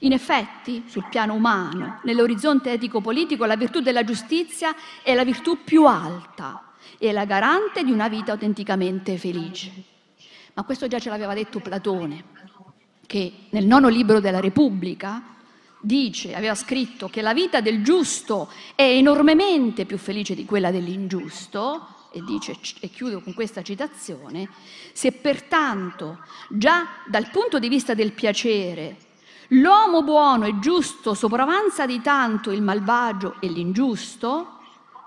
[0.00, 4.72] In effetti, sul piano umano, nell'orizzonte etico-politico, la virtù della giustizia
[5.02, 6.60] è la virtù più alta
[6.98, 9.70] e la garante di una vita autenticamente felice.
[10.54, 12.24] Ma questo già ce l'aveva detto Platone,
[13.06, 15.22] che nel nono libro della Repubblica
[15.80, 21.94] dice, aveva scritto che la vita del giusto è enormemente più felice di quella dell'ingiusto,
[22.10, 24.48] e dice, e chiudo con questa citazione,
[24.92, 28.96] se pertanto già dal punto di vista del piacere
[29.48, 34.60] l'uomo buono e giusto sopravanza di tanto il malvagio e l'ingiusto,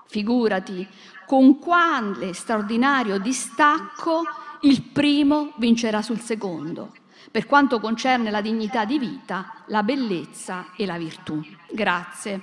[0.06, 0.86] figurati
[1.30, 4.24] con quale straordinario distacco
[4.62, 6.90] il primo vincerà sul secondo
[7.30, 11.40] per quanto concerne la dignità di vita, la bellezza e la virtù.
[11.70, 12.40] Grazie.